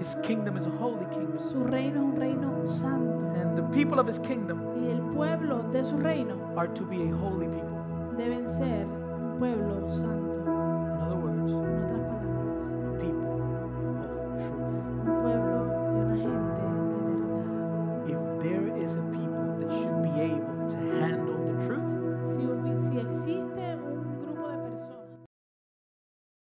[0.08, 3.26] His kingdom is a holy kingdom, Su reino es un reino santo.
[3.36, 7.10] and the people of His kingdom Y el pueblo de su reino are to be
[7.10, 7.78] a holy people.
[8.18, 10.37] deben ser un pueblo santo.